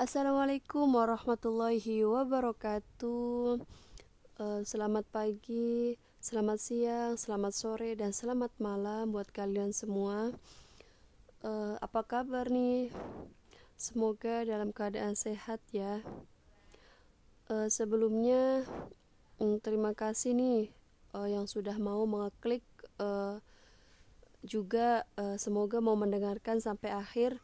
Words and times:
Assalamualaikum 0.00 0.96
warahmatullahi 0.96 2.08
wabarakatuh. 2.08 3.60
Uh, 4.40 4.60
selamat 4.64 5.04
pagi, 5.12 6.00
selamat 6.24 6.56
siang, 6.56 7.12
selamat 7.20 7.52
sore, 7.52 7.92
dan 8.00 8.16
selamat 8.16 8.48
malam 8.56 9.12
buat 9.12 9.28
kalian 9.28 9.76
semua. 9.76 10.32
Uh, 11.44 11.76
apa 11.84 12.00
kabar 12.00 12.48
nih? 12.48 12.88
Semoga 13.76 14.40
dalam 14.48 14.72
keadaan 14.72 15.20
sehat 15.20 15.60
ya. 15.68 16.00
Uh, 17.52 17.68
sebelumnya, 17.68 18.64
um, 19.36 19.60
terima 19.60 19.92
kasih 19.92 20.32
nih 20.32 20.72
yang 21.28 21.44
sudah 21.44 21.76
mau 21.76 22.08
mengeklik. 22.08 22.64
Juga 24.40 25.04
semoga 25.36 25.84
mau 25.84 25.92
mendengarkan 25.92 26.56
sampai 26.56 26.88
akhir 26.88 27.36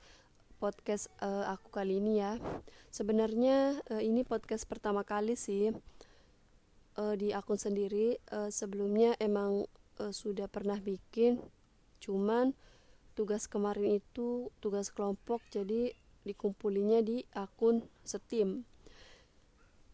podcast 0.56 1.12
uh, 1.20 1.48
aku 1.52 1.68
kali 1.68 2.00
ini 2.00 2.20
ya. 2.20 2.40
Sebenarnya 2.88 3.80
uh, 3.92 4.02
ini 4.02 4.24
podcast 4.24 4.64
pertama 4.64 5.04
kali 5.04 5.36
sih 5.36 5.72
uh, 6.96 7.14
di 7.14 7.30
akun 7.36 7.60
sendiri. 7.60 8.16
Uh, 8.32 8.48
sebelumnya 8.48 9.14
emang 9.20 9.68
uh, 10.00 10.12
sudah 10.12 10.48
pernah 10.48 10.80
bikin, 10.80 11.40
cuman 12.00 12.56
tugas 13.16 13.48
kemarin 13.48 14.00
itu 14.00 14.52
tugas 14.60 14.92
kelompok 14.92 15.40
jadi 15.48 15.92
dikumpulinya 16.26 17.00
di 17.00 17.22
akun 17.32 17.86
setim. 18.02 18.66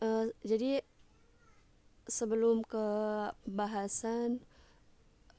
Uh, 0.02 0.30
jadi 0.42 0.82
sebelum 2.10 2.66
ke 2.66 2.86
bahasan 3.46 4.42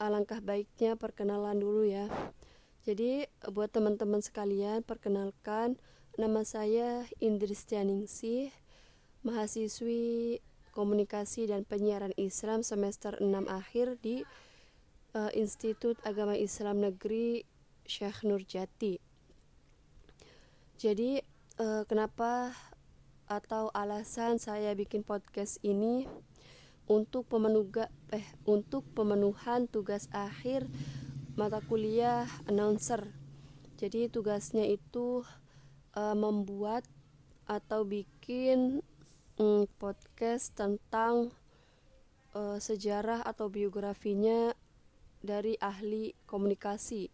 alangkah 0.00 0.40
baiknya 0.40 0.96
perkenalan 0.96 1.60
dulu 1.60 1.84
ya. 1.84 2.08
Jadi 2.84 3.24
buat 3.48 3.72
teman-teman 3.72 4.20
sekalian, 4.20 4.84
perkenalkan 4.84 5.80
nama 6.20 6.44
saya 6.44 7.08
Indris 7.16 7.64
Tianingsih, 7.64 8.52
mahasiswi 9.24 10.44
Komunikasi 10.76 11.48
dan 11.48 11.64
Penyiaran 11.64 12.12
Islam 12.20 12.60
semester 12.60 13.16
6 13.16 13.48
akhir 13.48 13.96
di 14.04 14.28
uh, 15.16 15.32
Institut 15.32 15.96
Agama 16.04 16.36
Islam 16.36 16.84
Negeri 16.84 17.48
Syekh 17.88 18.20
Nurjati. 18.20 19.00
Jadi 20.76 21.24
uh, 21.64 21.88
kenapa 21.88 22.52
atau 23.24 23.72
alasan 23.72 24.36
saya 24.36 24.76
bikin 24.76 25.08
podcast 25.08 25.56
ini 25.64 26.04
untuk 26.84 27.24
pemenuga 27.32 27.88
eh 28.12 28.28
untuk 28.44 28.84
pemenuhan 28.92 29.64
tugas 29.72 30.12
akhir 30.12 30.68
mata 31.34 31.58
kuliah 31.58 32.30
announcer. 32.46 33.10
Jadi 33.74 34.06
tugasnya 34.06 34.62
itu 34.70 35.26
uh, 35.98 36.14
membuat 36.14 36.86
atau 37.50 37.82
bikin 37.82 38.80
um, 39.36 39.66
podcast 39.82 40.54
tentang 40.54 41.34
uh, 42.38 42.62
sejarah 42.62 43.26
atau 43.26 43.50
biografinya 43.50 44.54
dari 45.26 45.58
ahli 45.58 46.14
komunikasi. 46.30 47.10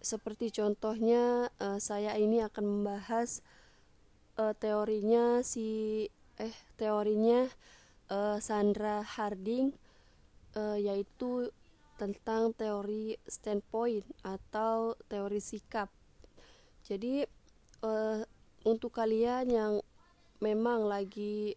Seperti 0.00 0.48
contohnya 0.48 1.52
uh, 1.60 1.76
saya 1.76 2.16
ini 2.16 2.40
akan 2.40 2.64
membahas 2.64 3.44
uh, 4.40 4.56
teorinya 4.56 5.44
si 5.44 6.08
eh 6.40 6.56
teorinya 6.80 7.46
uh, 8.08 8.40
Sandra 8.40 9.04
Harding 9.04 9.70
uh, 10.56 10.80
yaitu 10.80 11.52
tentang 11.94 12.50
teori 12.54 13.14
standpoint 13.26 14.04
atau 14.26 14.98
teori 15.06 15.38
sikap. 15.38 15.88
Jadi 16.84 17.24
uh, 17.80 18.20
untuk 18.64 18.92
kalian 18.96 19.46
yang 19.48 19.72
memang 20.42 20.84
lagi 20.84 21.56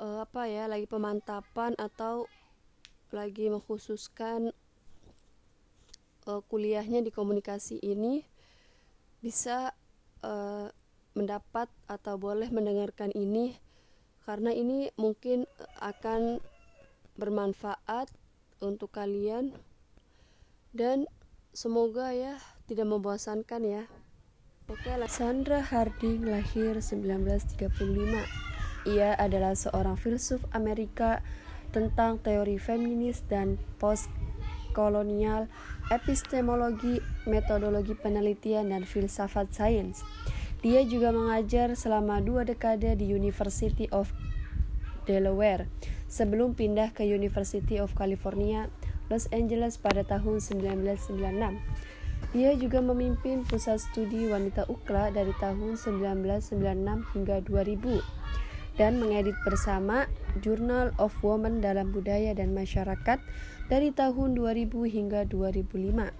uh, 0.00 0.24
apa 0.24 0.48
ya, 0.48 0.70
lagi 0.70 0.86
pemantapan 0.88 1.76
atau 1.76 2.30
lagi 3.14 3.48
mengkhususkan 3.52 4.50
uh, 6.26 6.40
kuliahnya 6.46 7.02
di 7.02 7.10
komunikasi 7.14 7.78
ini 7.80 8.26
bisa 9.22 9.72
uh, 10.22 10.68
mendapat 11.16 11.72
atau 11.88 12.20
boleh 12.20 12.52
mendengarkan 12.52 13.08
ini 13.16 13.56
karena 14.26 14.52
ini 14.52 14.90
mungkin 14.98 15.48
akan 15.80 16.42
bermanfaat 17.16 18.10
untuk 18.60 18.96
kalian 18.96 19.52
dan 20.76 21.08
semoga 21.56 22.12
ya 22.12 22.36
tidak 22.68 22.88
membosankan 22.88 23.62
ya. 23.64 23.84
Oke, 24.66 24.90
Sandra 25.06 25.62
Harding 25.62 26.26
lahir 26.26 26.82
1935. 26.82 27.62
Ia 28.86 29.14
adalah 29.14 29.54
seorang 29.54 29.94
filsuf 29.94 30.42
Amerika 30.50 31.22
tentang 31.70 32.18
teori 32.18 32.58
feminis 32.58 33.22
dan 33.30 33.62
postkolonial, 33.78 35.46
epistemologi, 35.94 36.98
metodologi 37.30 37.94
penelitian, 37.94 38.74
dan 38.74 38.82
filsafat 38.82 39.54
sains. 39.54 40.02
Dia 40.66 40.82
juga 40.82 41.14
mengajar 41.14 41.78
selama 41.78 42.18
dua 42.18 42.42
dekade 42.42 42.98
di 42.98 43.06
University 43.06 43.86
of 43.94 44.10
Delaware 45.06 45.70
sebelum 46.06 46.54
pindah 46.54 46.94
ke 46.94 47.02
University 47.06 47.78
of 47.82 47.94
California, 47.98 48.70
Los 49.10 49.30
Angeles 49.30 49.78
pada 49.78 50.02
tahun 50.02 50.42
1996. 50.42 51.58
Dia 52.32 52.52
juga 52.58 52.80
memimpin 52.82 53.44
pusat 53.46 53.78
studi 53.78 54.26
wanita 54.26 54.66
UKLA 54.66 55.12
dari 55.14 55.32
tahun 55.38 55.76
1996 55.78 57.12
hingga 57.14 57.36
2000 57.44 58.02
dan 58.76 59.00
mengedit 59.00 59.36
bersama 59.44 60.04
Journal 60.44 60.92
of 61.00 61.16
Women 61.24 61.64
dalam 61.64 61.92
Budaya 61.92 62.36
dan 62.36 62.52
Masyarakat 62.52 63.18
dari 63.72 63.88
tahun 63.92 64.36
2000 64.36 64.68
hingga 64.84 65.24
2005. 65.28 66.12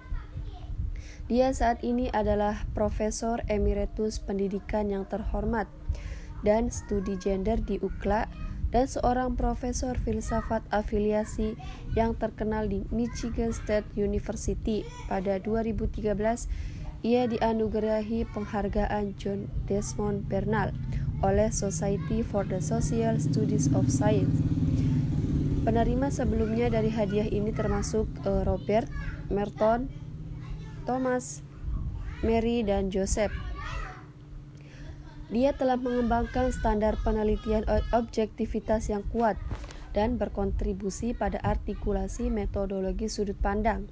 Dia 1.27 1.51
saat 1.51 1.83
ini 1.83 2.07
adalah 2.09 2.65
Profesor 2.71 3.43
Emeritus 3.51 4.17
Pendidikan 4.17 4.89
yang 4.89 5.03
terhormat 5.05 5.67
dan 6.41 6.71
studi 6.71 7.19
gender 7.19 7.59
di 7.61 7.77
UKLA 7.83 8.46
dan 8.71 8.85
seorang 8.85 9.39
profesor 9.39 9.95
filsafat 9.95 10.63
afiliasi 10.73 11.55
yang 11.95 12.15
terkenal 12.19 12.67
di 12.67 12.83
Michigan 12.91 13.55
State 13.55 13.87
University. 13.95 14.83
Pada 15.07 15.39
2013, 15.39 16.11
ia 17.05 17.23
dianugerahi 17.29 18.27
penghargaan 18.33 19.15
John 19.15 19.47
Desmond 19.69 20.27
Bernal 20.27 20.75
oleh 21.23 21.49
Society 21.49 22.21
for 22.21 22.45
the 22.45 22.61
Social 22.61 23.17
Studies 23.17 23.71
of 23.73 23.89
Science. 23.89 24.37
Penerima 25.65 26.07
sebelumnya 26.13 26.71
dari 26.71 26.87
hadiah 26.87 27.27
ini 27.27 27.51
termasuk 27.51 28.07
uh, 28.23 28.47
Robert, 28.47 28.87
Merton, 29.27 29.91
Thomas, 30.87 31.43
Mary, 32.23 32.63
dan 32.63 32.87
Joseph. 32.87 33.46
Dia 35.27 35.51
telah 35.51 35.75
mengembangkan 35.75 36.55
standar 36.55 36.95
penelitian 37.03 37.67
objektivitas 37.91 38.87
yang 38.87 39.03
kuat 39.11 39.35
dan 39.91 40.15
berkontribusi 40.15 41.11
pada 41.11 41.35
artikulasi 41.43 42.31
metodologi 42.31 43.11
sudut 43.11 43.35
pandang. 43.35 43.91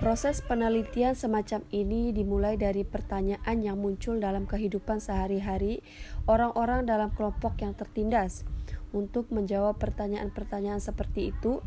Proses 0.00 0.40
penelitian 0.40 1.12
semacam 1.12 1.60
ini 1.68 2.16
dimulai 2.16 2.56
dari 2.56 2.82
pertanyaan 2.82 3.60
yang 3.60 3.76
muncul 3.76 4.16
dalam 4.16 4.48
kehidupan 4.48 5.04
sehari-hari 5.04 5.84
orang-orang 6.24 6.88
dalam 6.88 7.12
kelompok 7.12 7.60
yang 7.60 7.76
tertindas. 7.76 8.48
Untuk 8.96 9.28
menjawab 9.30 9.76
pertanyaan-pertanyaan 9.76 10.80
seperti 10.80 11.34
itu, 11.34 11.60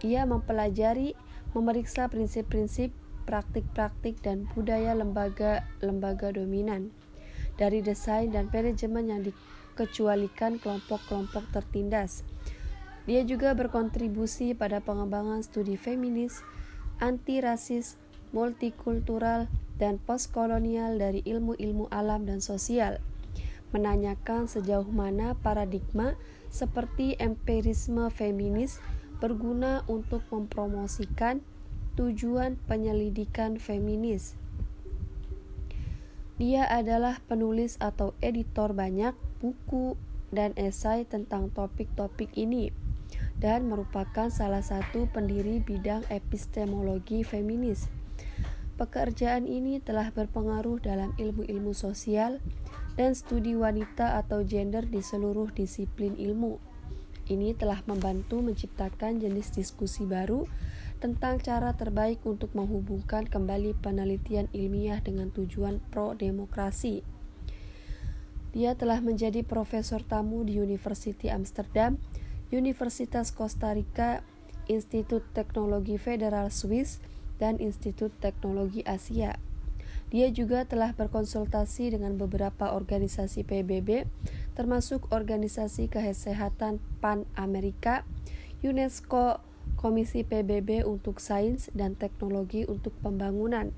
ia 0.00 0.24
mempelajari, 0.24 1.14
memeriksa 1.52 2.06
prinsip-prinsip, 2.08 2.94
praktik-praktik, 3.28 4.22
dan 4.24 4.46
budaya 4.54 4.94
lembaga-lembaga 4.94 6.32
dominan 6.32 6.94
dari 7.58 7.82
desain 7.82 8.30
dan 8.30 8.46
manajemen 8.48 9.10
yang 9.10 9.20
dikecualikan 9.26 10.62
kelompok-kelompok 10.62 11.50
tertindas. 11.50 12.22
Dia 13.04 13.26
juga 13.26 13.52
berkontribusi 13.58 14.54
pada 14.54 14.78
pengembangan 14.78 15.42
studi 15.42 15.74
feminis, 15.74 16.40
anti-rasis, 17.02 17.98
multikultural, 18.30 19.50
dan 19.78 19.96
postkolonial 20.02 20.98
dari 20.98 21.22
ilmu-ilmu 21.26 21.88
alam 21.90 22.26
dan 22.26 22.42
sosial. 22.42 22.98
Menanyakan 23.70 24.48
sejauh 24.50 24.88
mana 24.88 25.38
paradigma 25.38 26.18
seperti 26.48 27.14
empirisme 27.20 28.08
feminis 28.08 28.80
berguna 29.18 29.84
untuk 29.86 30.24
mempromosikan 30.30 31.42
tujuan 31.98 32.54
penyelidikan 32.70 33.58
feminis. 33.58 34.38
Dia 36.38 36.70
adalah 36.70 37.18
penulis 37.26 37.74
atau 37.82 38.14
editor 38.22 38.70
banyak 38.70 39.10
buku 39.42 39.98
dan 40.30 40.54
esai 40.54 41.02
tentang 41.02 41.50
topik-topik 41.50 42.30
ini 42.38 42.70
dan 43.42 43.66
merupakan 43.66 44.30
salah 44.30 44.62
satu 44.62 45.10
pendiri 45.10 45.58
bidang 45.58 46.06
epistemologi 46.06 47.26
feminis. 47.26 47.90
Pekerjaan 48.78 49.50
ini 49.50 49.82
telah 49.82 50.14
berpengaruh 50.14 50.78
dalam 50.78 51.10
ilmu-ilmu 51.18 51.74
sosial 51.74 52.38
dan 52.94 53.18
studi 53.18 53.58
wanita 53.58 54.22
atau 54.22 54.46
gender 54.46 54.86
di 54.86 55.02
seluruh 55.02 55.50
disiplin 55.50 56.14
ilmu. 56.14 56.62
Ini 57.26 57.58
telah 57.58 57.82
membantu 57.90 58.38
menciptakan 58.38 59.18
jenis 59.18 59.50
diskusi 59.50 60.06
baru 60.06 60.46
tentang 60.98 61.38
cara 61.38 61.74
terbaik 61.74 62.22
untuk 62.26 62.54
menghubungkan 62.58 63.26
kembali 63.26 63.78
penelitian 63.78 64.50
ilmiah 64.50 64.98
dengan 64.98 65.30
tujuan 65.30 65.78
pro-demokrasi. 65.94 67.06
Dia 68.50 68.74
telah 68.74 68.98
menjadi 68.98 69.46
profesor 69.46 70.02
tamu 70.02 70.42
di 70.42 70.58
University 70.58 71.30
Amsterdam, 71.30 72.02
Universitas 72.50 73.30
Costa 73.30 73.70
Rica, 73.70 74.26
Institut 74.66 75.22
Teknologi 75.32 75.96
Federal 75.96 76.50
Swiss, 76.50 76.98
dan 77.38 77.62
Institut 77.62 78.10
Teknologi 78.18 78.82
Asia. 78.82 79.38
Dia 80.08 80.32
juga 80.32 80.64
telah 80.64 80.96
berkonsultasi 80.96 81.92
dengan 81.92 82.16
beberapa 82.16 82.72
organisasi 82.72 83.44
PBB, 83.44 84.08
termasuk 84.56 85.12
Organisasi 85.12 85.92
Kesehatan 85.92 86.80
Pan 87.04 87.28
Amerika, 87.36 88.08
UNESCO, 88.64 89.44
Komisi 89.78 90.26
PBB 90.26 90.82
untuk 90.82 91.22
Sains 91.22 91.70
dan 91.70 91.94
Teknologi 91.94 92.66
untuk 92.66 92.90
Pembangunan, 92.98 93.70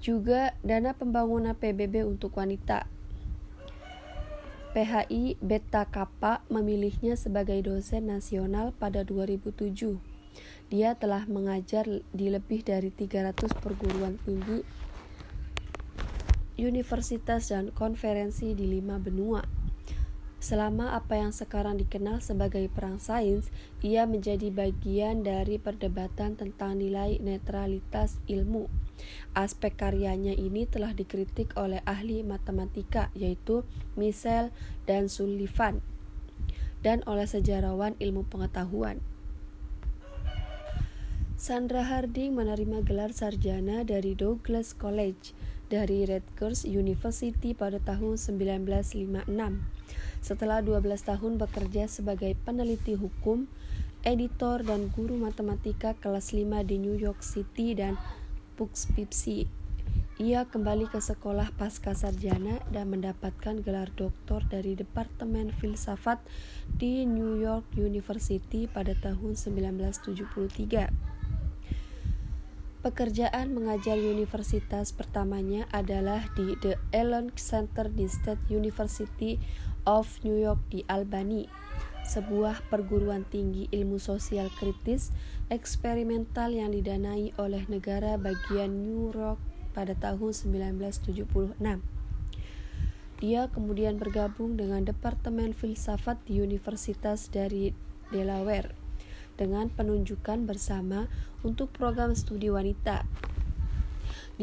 juga 0.00 0.56
Dana 0.64 0.96
Pembangunan 0.96 1.52
PBB 1.52 2.08
untuk 2.08 2.40
Wanita. 2.40 2.88
PHI 4.72 5.36
Beta 5.44 5.84
Kappa 5.84 6.40
memilihnya 6.48 7.20
sebagai 7.20 7.60
dosen 7.60 8.08
nasional 8.08 8.72
pada 8.72 9.04
2007. 9.04 10.00
Dia 10.72 10.96
telah 10.96 11.28
mengajar 11.28 11.84
di 12.08 12.26
lebih 12.32 12.64
dari 12.64 12.88
300 12.88 13.52
perguruan 13.60 14.16
tinggi, 14.24 14.64
universitas 16.56 17.52
dan 17.52 17.68
konferensi 17.76 18.56
di 18.56 18.64
lima 18.64 18.96
benua. 18.96 19.61
Selama 20.42 20.98
apa 20.98 21.22
yang 21.22 21.30
sekarang 21.30 21.78
dikenal 21.78 22.18
sebagai 22.18 22.66
perang 22.66 22.98
sains, 22.98 23.46
ia 23.78 24.10
menjadi 24.10 24.50
bagian 24.50 25.22
dari 25.22 25.54
perdebatan 25.62 26.34
tentang 26.34 26.82
nilai 26.82 27.22
netralitas 27.22 28.18
ilmu. 28.26 28.66
Aspek 29.38 29.78
karyanya 29.78 30.34
ini 30.34 30.66
telah 30.66 30.98
dikritik 30.98 31.54
oleh 31.54 31.78
ahli 31.86 32.26
matematika 32.26 33.14
yaitu 33.14 33.62
Michel 33.94 34.50
dan 34.82 35.06
Sullivan 35.06 35.78
dan 36.82 37.06
oleh 37.06 37.30
sejarawan 37.30 37.94
ilmu 38.02 38.26
pengetahuan. 38.26 38.98
Sandra 41.38 41.86
Harding 41.86 42.34
menerima 42.34 42.82
gelar 42.82 43.14
sarjana 43.14 43.86
dari 43.86 44.18
Douglas 44.18 44.74
College 44.74 45.38
dari 45.70 46.02
Rutgers 46.02 46.66
University 46.66 47.54
pada 47.54 47.78
tahun 47.78 48.18
1956. 48.18 49.81
Setelah 50.22 50.62
12 50.62 50.86
tahun 51.02 51.34
bekerja 51.34 51.90
sebagai 51.90 52.38
peneliti 52.46 52.94
hukum, 52.94 53.50
editor 54.06 54.62
dan 54.62 54.86
guru 54.94 55.18
matematika 55.18 55.98
kelas 55.98 56.30
5 56.30 56.62
di 56.62 56.78
New 56.78 56.94
York 56.94 57.26
City 57.26 57.74
dan 57.74 57.98
Poughkeepsie, 58.54 59.50
ia 60.22 60.46
kembali 60.46 60.86
ke 60.86 61.02
sekolah 61.02 61.50
pasca 61.58 61.90
sarjana 61.98 62.62
dan 62.70 62.94
mendapatkan 62.94 63.58
gelar 63.66 63.90
doktor 63.98 64.46
dari 64.46 64.78
Departemen 64.78 65.50
Filsafat 65.50 66.22
di 66.70 67.02
New 67.02 67.42
York 67.42 67.74
University 67.74 68.70
pada 68.70 68.94
tahun 68.94 69.34
1973. 69.34 70.86
Pekerjaan 72.82 73.54
mengajar 73.54 73.94
universitas 73.98 74.90
pertamanya 74.90 75.70
adalah 75.70 76.30
di 76.34 76.58
The 76.58 76.78
Ellen 76.94 77.34
Center 77.38 77.86
di 77.90 78.10
State 78.10 78.46
University 78.50 79.38
of 79.88 80.20
New 80.22 80.38
York 80.38 80.60
di 80.70 80.86
Albany, 80.86 81.46
sebuah 82.02 82.66
perguruan 82.66 83.22
tinggi 83.26 83.70
ilmu 83.70 83.98
sosial 84.02 84.50
kritis 84.58 85.14
eksperimental 85.50 86.50
yang 86.50 86.74
didanai 86.74 87.30
oleh 87.38 87.62
negara 87.70 88.18
bagian 88.18 88.82
New 88.82 89.14
York 89.14 89.38
pada 89.72 89.94
tahun 89.94 90.32
1976. 90.34 91.58
Dia 93.22 93.46
kemudian 93.54 94.02
bergabung 94.02 94.58
dengan 94.58 94.82
Departemen 94.82 95.54
Filsafat 95.54 96.18
di 96.26 96.42
Universitas 96.42 97.30
dari 97.30 97.70
Delaware 98.10 98.74
dengan 99.38 99.70
penunjukan 99.70 100.44
bersama 100.44 101.06
untuk 101.46 101.70
program 101.70 102.18
studi 102.18 102.50
wanita. 102.50 103.06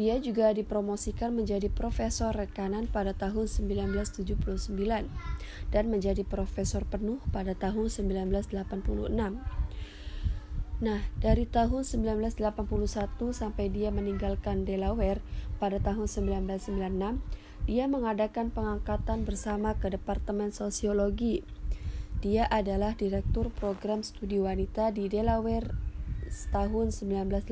Dia 0.00 0.16
juga 0.16 0.48
dipromosikan 0.56 1.36
menjadi 1.36 1.68
profesor 1.68 2.32
rekanan 2.32 2.88
pada 2.88 3.12
tahun 3.12 3.44
1979 3.44 4.32
dan 5.68 5.84
menjadi 5.92 6.24
profesor 6.24 6.88
penuh 6.88 7.20
pada 7.28 7.52
tahun 7.52 7.92
1986. 7.92 8.48
Nah, 10.80 11.00
dari 11.20 11.44
tahun 11.44 11.84
1981 11.84 12.40
sampai 13.36 13.68
dia 13.68 13.92
meninggalkan 13.92 14.64
Delaware 14.64 15.20
pada 15.60 15.76
tahun 15.76 16.08
1996, 16.08 17.20
dia 17.68 17.84
mengadakan 17.84 18.48
pengangkatan 18.48 19.28
bersama 19.28 19.76
ke 19.76 19.92
Departemen 19.92 20.48
Sosiologi 20.48 21.44
dia 22.20 22.44
adalah 22.52 22.92
direktur 23.00 23.48
program 23.48 24.04
studi 24.04 24.36
wanita 24.36 24.92
di 24.92 25.08
Delaware 25.08 25.89
tahun 26.54 26.94
1985 26.94 27.50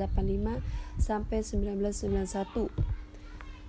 sampai 0.96 1.38
1991. 1.42 2.70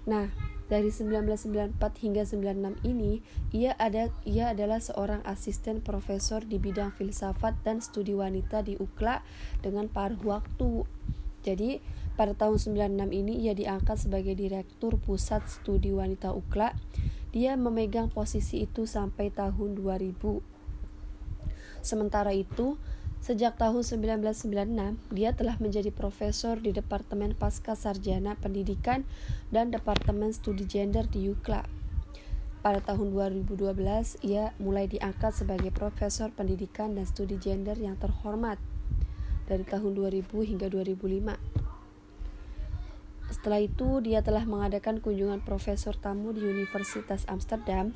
Nah, 0.09 0.31
dari 0.69 0.93
1994 0.93 1.81
hingga 1.97 2.23
96 2.29 2.77
ini, 2.85 3.25
ia 3.49 3.73
ada 3.81 4.13
ia 4.21 4.53
adalah 4.53 4.77
seorang 4.77 5.25
asisten 5.25 5.81
profesor 5.81 6.45
di 6.45 6.61
bidang 6.61 6.93
filsafat 6.93 7.57
dan 7.65 7.81
studi 7.81 8.13
wanita 8.13 8.61
di 8.61 8.77
UKLA 8.77 9.25
dengan 9.65 9.89
paruh 9.89 10.21
waktu. 10.21 10.85
Jadi, 11.41 11.81
pada 12.13 12.37
tahun 12.37 12.61
96 12.61 13.09
ini 13.09 13.49
ia 13.49 13.57
diangkat 13.57 13.97
sebagai 13.97 14.37
direktur 14.37 15.01
pusat 15.01 15.41
studi 15.49 15.89
wanita 15.89 16.37
UKLA. 16.37 16.77
Dia 17.33 17.57
memegang 17.57 18.13
posisi 18.13 18.61
itu 18.65 18.85
sampai 18.85 19.33
tahun 19.33 19.73
2000. 19.73 20.41
Sementara 21.81 22.29
itu, 22.35 22.77
sejak 23.19 23.59
tahun 23.59 23.83
1996, 23.83 24.99
dia 25.11 25.35
telah 25.35 25.59
menjadi 25.59 25.91
profesor 25.91 26.57
di 26.57 26.71
Departemen 26.71 27.35
Pasca 27.35 27.75
Sarjana 27.75 28.39
Pendidikan 28.39 29.03
dan 29.51 29.69
Departemen 29.69 30.31
Studi 30.31 30.63
Gender 30.65 31.03
di 31.05 31.27
UCLA. 31.27 31.79
Pada 32.59 32.83
tahun 32.83 33.15
2012, 33.15 34.19
ia 34.19 34.51
mulai 34.59 34.83
diangkat 34.91 35.31
sebagai 35.31 35.71
profesor 35.71 36.27
pendidikan 36.35 36.91
dan 36.91 37.07
studi 37.07 37.39
gender 37.39 37.79
yang 37.79 37.95
terhormat 37.95 38.59
dari 39.47 39.63
tahun 39.63 39.95
2000 39.95 40.27
hingga 40.27 40.67
2005. 40.67 41.39
Setelah 43.31 43.63
itu, 43.63 44.03
dia 44.03 44.19
telah 44.19 44.43
mengadakan 44.43 44.99
kunjungan 44.99 45.39
profesor 45.39 45.95
tamu 45.95 46.35
di 46.35 46.43
Universitas 46.43 47.23
Amsterdam 47.31 47.95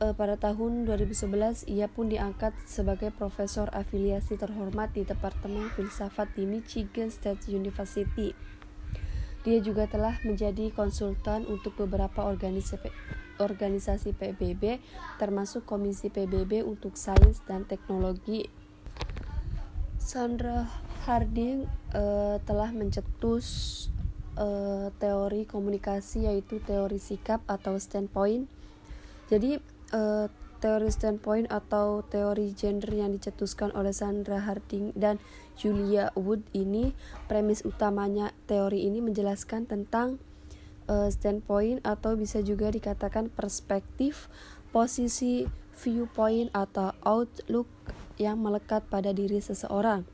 uh, 0.00 0.12
pada 0.12 0.36
tahun 0.36 0.84
2011 0.84 1.68
ia 1.68 1.88
pun 1.88 2.12
diangkat 2.12 2.52
sebagai 2.68 3.12
profesor 3.12 3.68
afiliasi 3.72 4.36
terhormat 4.36 4.92
di 4.92 5.04
Departemen 5.08 5.72
Filsafat 5.72 6.32
di 6.36 6.44
Michigan 6.44 7.08
State 7.08 7.48
University. 7.48 8.36
Dia 9.46 9.62
juga 9.62 9.86
telah 9.86 10.18
menjadi 10.26 10.74
konsultan 10.74 11.46
untuk 11.46 11.78
beberapa 11.78 12.26
organisasi, 12.26 12.90
organisasi 13.38 14.10
PBB 14.18 14.82
termasuk 15.22 15.62
Komisi 15.62 16.10
PBB 16.10 16.66
untuk 16.66 16.98
Sains 16.98 17.38
dan 17.46 17.62
Teknologi. 17.62 18.50
Sandra 20.02 20.66
Harding 21.06 21.66
uh, 21.94 22.42
telah 22.42 22.74
mencetus 22.74 23.46
uh, 24.34 24.90
teori 24.98 25.46
komunikasi 25.46 26.26
yaitu 26.26 26.58
teori 26.62 26.98
sikap 26.98 27.42
atau 27.46 27.78
standpoint. 27.78 28.50
Jadi 29.26 29.58
uh, 29.96 30.28
teori 30.60 30.92
standpoint 30.92 31.48
atau 31.48 32.04
teori 32.04 32.52
gender 32.52 32.92
yang 32.92 33.16
dicetuskan 33.16 33.72
oleh 33.72 33.92
Sandra 33.92 34.40
Harding 34.40 34.92
dan 34.92 35.16
Julia 35.56 36.12
Wood 36.16 36.44
ini 36.52 36.92
premis 37.28 37.64
utamanya 37.64 38.32
teori 38.44 38.84
ini 38.84 39.00
menjelaskan 39.00 39.64
tentang 39.64 40.20
uh, 40.88 41.08
standpoint 41.08 41.80
atau 41.84 42.16
bisa 42.16 42.40
juga 42.44 42.68
dikatakan 42.68 43.32
perspektif, 43.32 44.28
posisi, 44.72 45.48
viewpoint 45.76 46.52
atau 46.56 46.92
outlook 47.04 47.68
yang 48.16 48.40
melekat 48.40 48.84
pada 48.88 49.12
diri 49.12 49.40
seseorang. 49.40 50.08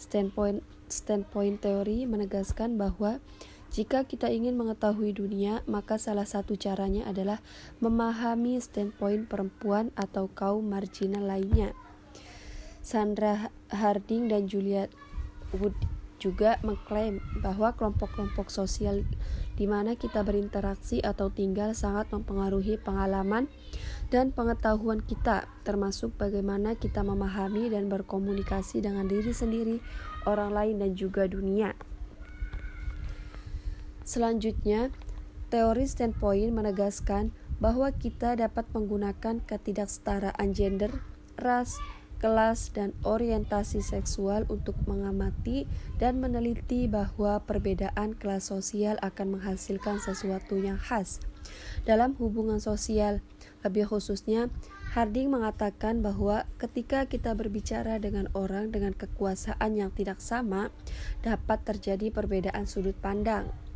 Standpoint 0.00 0.64
standpoint 0.90 1.62
teori 1.62 2.08
menegaskan 2.08 2.80
bahwa 2.80 3.22
jika 3.70 4.02
kita 4.02 4.26
ingin 4.26 4.58
mengetahui 4.58 5.14
dunia, 5.14 5.62
maka 5.70 5.94
salah 5.94 6.26
satu 6.26 6.58
caranya 6.58 7.06
adalah 7.06 7.38
memahami 7.78 8.58
standpoint 8.58 9.30
perempuan 9.30 9.94
atau 9.94 10.26
kaum 10.26 10.66
marginal 10.66 11.22
lainnya. 11.22 11.70
Sandra 12.82 13.54
Harding 13.70 14.26
dan 14.26 14.50
Julia 14.50 14.90
Wood 15.54 15.78
juga 16.20 16.58
mengklaim 16.66 17.22
bahwa 17.40 17.72
kelompok-kelompok 17.72 18.52
sosial 18.52 19.08
di 19.56 19.64
mana 19.70 19.96
kita 19.96 20.20
berinteraksi 20.20 21.00
atau 21.00 21.32
tinggal 21.32 21.72
sangat 21.72 22.12
mempengaruhi 22.12 22.76
pengalaman 22.76 23.48
dan 24.10 24.34
pengetahuan 24.34 25.00
kita, 25.00 25.48
termasuk 25.62 26.18
bagaimana 26.18 26.74
kita 26.74 27.06
memahami 27.06 27.70
dan 27.70 27.86
berkomunikasi 27.86 28.82
dengan 28.82 29.06
diri 29.06 29.30
sendiri, 29.30 29.78
orang 30.26 30.50
lain, 30.50 30.76
dan 30.82 30.92
juga 30.98 31.24
dunia. 31.30 31.72
Selanjutnya, 34.10 34.90
teori 35.54 35.86
standpoint 35.86 36.50
menegaskan 36.50 37.30
bahwa 37.62 37.94
kita 37.94 38.34
dapat 38.34 38.66
menggunakan 38.74 39.38
ketidaksetaraan 39.46 40.50
gender, 40.50 40.90
ras, 41.38 41.78
kelas, 42.18 42.74
dan 42.74 42.90
orientasi 43.06 43.78
seksual 43.78 44.50
untuk 44.50 44.74
mengamati 44.90 45.70
dan 46.02 46.18
meneliti 46.18 46.90
bahwa 46.90 47.38
perbedaan 47.46 48.18
kelas 48.18 48.50
sosial 48.50 48.98
akan 48.98 49.38
menghasilkan 49.38 50.02
sesuatu 50.02 50.58
yang 50.58 50.82
khas. 50.82 51.22
Dalam 51.86 52.18
hubungan 52.18 52.58
sosial, 52.58 53.22
lebih 53.62 53.94
khususnya, 53.94 54.50
Harding 54.90 55.30
mengatakan 55.30 56.02
bahwa 56.02 56.50
ketika 56.58 57.06
kita 57.06 57.38
berbicara 57.38 58.02
dengan 58.02 58.26
orang 58.34 58.74
dengan 58.74 58.90
kekuasaan 58.90 59.78
yang 59.78 59.94
tidak 59.94 60.18
sama, 60.18 60.74
dapat 61.22 61.62
terjadi 61.62 62.10
perbedaan 62.10 62.66
sudut 62.66 62.98
pandang. 62.98 63.69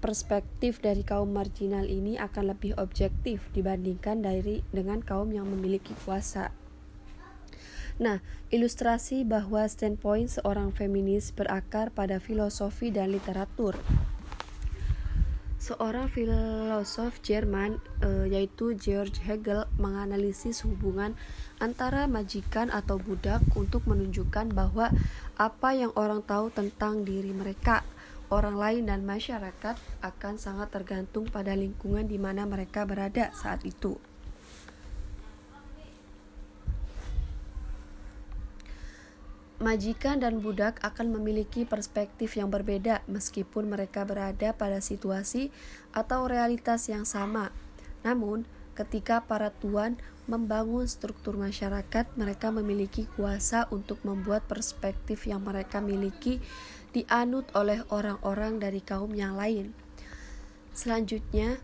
Perspektif 0.00 0.84
dari 0.84 1.02
kaum 1.02 1.32
marginal 1.32 1.88
ini 1.88 2.20
akan 2.20 2.52
lebih 2.52 2.76
objektif 2.76 3.48
dibandingkan 3.56 4.20
dari 4.20 4.60
dengan 4.70 5.00
kaum 5.00 5.32
yang 5.32 5.48
memiliki 5.48 5.96
kuasa. 6.04 6.52
Nah, 7.96 8.20
ilustrasi 8.52 9.24
bahwa 9.24 9.64
standpoint 9.64 10.28
seorang 10.28 10.68
feminis 10.76 11.32
berakar 11.32 11.88
pada 11.88 12.20
filosofi 12.20 12.92
dan 12.92 13.08
literatur. 13.08 13.80
Seorang 15.56 16.06
filosof 16.12 17.24
Jerman 17.24 17.80
e, 18.04 18.28
yaitu 18.28 18.76
George 18.76 19.24
Hegel 19.24 19.64
menganalisis 19.80 20.62
hubungan 20.68 21.16
antara 21.56 22.04
majikan 22.04 22.68
atau 22.68 23.00
budak 23.00 23.40
untuk 23.56 23.88
menunjukkan 23.88 24.52
bahwa 24.52 24.92
apa 25.40 25.70
yang 25.72 25.90
orang 25.96 26.20
tahu 26.20 26.52
tentang 26.52 27.02
diri 27.08 27.32
mereka, 27.32 27.80
orang 28.30 28.58
lain 28.58 28.82
dan 28.90 29.06
masyarakat 29.06 29.76
akan 30.02 30.34
sangat 30.36 30.72
tergantung 30.74 31.30
pada 31.30 31.54
lingkungan 31.54 32.06
di 32.06 32.18
mana 32.18 32.42
mereka 32.46 32.82
berada 32.82 33.30
saat 33.32 33.62
itu. 33.62 33.98
Majikan 39.56 40.20
dan 40.20 40.44
budak 40.44 40.76
akan 40.84 41.16
memiliki 41.16 41.64
perspektif 41.64 42.36
yang 42.36 42.52
berbeda 42.52 43.00
meskipun 43.08 43.72
mereka 43.72 44.04
berada 44.04 44.52
pada 44.52 44.84
situasi 44.84 45.48
atau 45.96 46.28
realitas 46.28 46.92
yang 46.92 47.08
sama. 47.08 47.48
Namun, 48.04 48.44
ketika 48.76 49.24
para 49.24 49.48
tuan 49.48 49.96
membangun 50.28 50.84
struktur 50.84 51.40
masyarakat, 51.40 52.04
mereka 52.20 52.52
memiliki 52.52 53.08
kuasa 53.16 53.64
untuk 53.72 53.96
membuat 54.04 54.44
perspektif 54.44 55.24
yang 55.24 55.40
mereka 55.40 55.80
miliki 55.80 56.44
dianut 56.96 57.44
oleh 57.52 57.84
orang-orang 57.92 58.56
dari 58.56 58.80
kaum 58.80 59.12
yang 59.12 59.36
lain. 59.36 59.76
Selanjutnya, 60.72 61.60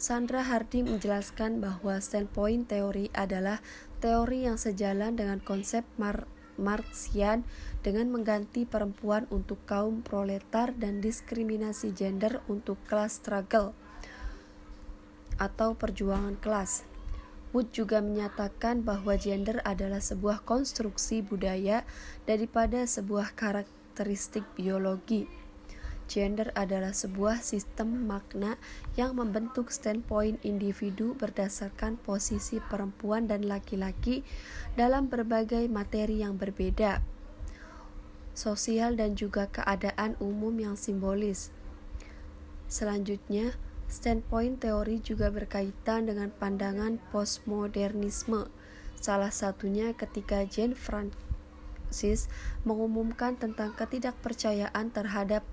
Sandra 0.00 0.40
Harding 0.40 0.88
menjelaskan 0.96 1.60
bahwa 1.60 2.00
standpoint 2.00 2.72
teori 2.72 3.12
adalah 3.12 3.60
teori 4.00 4.48
yang 4.48 4.56
sejalan 4.56 5.14
dengan 5.14 5.44
konsep 5.44 5.84
Mar 6.00 6.24
Marxian 6.56 7.44
dengan 7.80 8.12
mengganti 8.12 8.68
perempuan 8.68 9.24
untuk 9.32 9.60
kaum 9.64 10.04
proletar 10.04 10.76
dan 10.76 11.00
diskriminasi 11.00 11.96
gender 11.96 12.44
untuk 12.48 12.76
kelas 12.88 13.20
struggle 13.20 13.72
atau 15.40 15.72
perjuangan 15.76 16.36
kelas. 16.40 16.84
Wood 17.52 17.72
juga 17.72 18.00
menyatakan 18.00 18.80
bahwa 18.84 19.16
gender 19.20 19.60
adalah 19.64 20.00
sebuah 20.00 20.44
konstruksi 20.44 21.20
budaya 21.20 21.84
daripada 22.24 22.84
sebuah 22.88 23.36
karakteristik 24.02 24.42
biologi. 24.58 25.30
Gender 26.10 26.50
adalah 26.58 26.90
sebuah 26.90 27.38
sistem 27.38 28.02
makna 28.10 28.58
yang 28.98 29.14
membentuk 29.14 29.70
standpoint 29.70 30.42
individu 30.42 31.14
berdasarkan 31.14 32.02
posisi 32.02 32.58
perempuan 32.58 33.30
dan 33.30 33.46
laki-laki 33.46 34.26
dalam 34.74 35.06
berbagai 35.06 35.70
materi 35.70 36.18
yang 36.26 36.34
berbeda, 36.34 36.98
sosial 38.34 38.98
dan 38.98 39.14
juga 39.14 39.46
keadaan 39.54 40.18
umum 40.18 40.50
yang 40.58 40.74
simbolis. 40.74 41.54
Selanjutnya, 42.66 43.54
standpoint 43.86 44.58
teori 44.58 44.98
juga 44.98 45.30
berkaitan 45.30 46.10
dengan 46.10 46.34
pandangan 46.34 46.98
postmodernisme. 47.14 48.50
Salah 48.98 49.30
satunya 49.30 49.94
ketika 49.94 50.42
Jane 50.42 50.74
Francis 51.92 52.32
mengumumkan 52.64 53.36
tentang 53.36 53.76
ketidakpercayaan 53.76 54.88
terhadap 54.96 55.44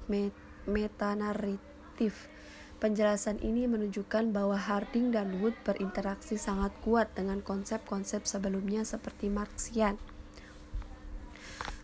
metanaratif. 0.64 2.32
Penjelasan 2.80 3.44
ini 3.44 3.68
menunjukkan 3.68 4.32
bahwa 4.32 4.56
Harding 4.56 5.12
dan 5.12 5.44
Wood 5.44 5.52
berinteraksi 5.68 6.40
sangat 6.40 6.72
kuat 6.80 7.12
dengan 7.12 7.44
konsep-konsep 7.44 8.24
sebelumnya 8.24 8.88
seperti 8.88 9.28
Marxian 9.28 10.00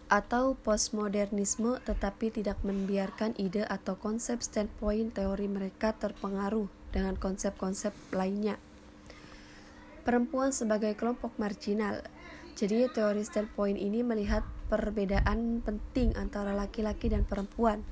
atau 0.07 0.55
postmodernisme 0.55 1.81
tetapi 1.83 2.31
tidak 2.31 2.61
membiarkan 2.63 3.35
ide 3.35 3.67
atau 3.67 3.99
konsep 3.99 4.39
standpoint 4.39 5.11
teori 5.17 5.51
mereka 5.51 5.91
terpengaruh 5.91 6.71
dengan 6.95 7.19
konsep-konsep 7.19 7.91
lainnya. 8.15 8.55
Perempuan 10.05 10.53
sebagai 10.53 10.93
kelompok 10.95 11.35
marginal. 11.41 12.05
Jadi 12.55 12.87
teori 12.87 13.19
standpoint 13.27 13.75
ini 13.75 13.99
melihat 13.99 14.47
perbedaan 14.71 15.59
penting 15.59 16.15
antara 16.15 16.55
laki-laki 16.55 17.11
dan 17.11 17.27
perempuan 17.27 17.83